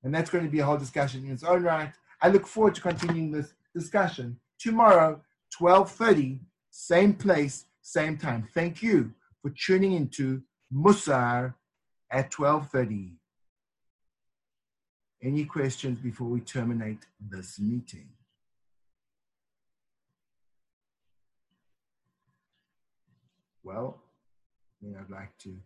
and 0.06 0.14
that's 0.14 0.30
going 0.30 0.44
to 0.44 0.50
be 0.50 0.60
a 0.60 0.64
whole 0.64 0.76
discussion 0.76 1.24
in 1.26 1.32
its 1.32 1.42
own 1.42 1.64
right. 1.64 1.92
I 2.22 2.28
look 2.28 2.46
forward 2.46 2.76
to 2.76 2.80
continuing 2.80 3.32
this 3.32 3.54
discussion 3.74 4.38
tomorrow, 4.58 5.20
12.30, 5.60 6.40
same 6.70 7.14
place, 7.14 7.64
same 7.82 8.16
time. 8.16 8.48
Thank 8.54 8.82
you 8.82 9.12
for 9.42 9.50
tuning 9.50 9.92
into 9.92 10.42
Musar 10.74 11.54
at 12.10 12.30
12.30. 12.32 13.12
Any 15.22 15.44
questions 15.44 15.98
before 15.98 16.28
we 16.28 16.40
terminate 16.40 17.06
this 17.20 17.58
meeting? 17.58 18.08
Well, 23.62 24.00
then 24.80 24.96
I'd 25.00 25.10
like 25.10 25.36
to 25.38 25.56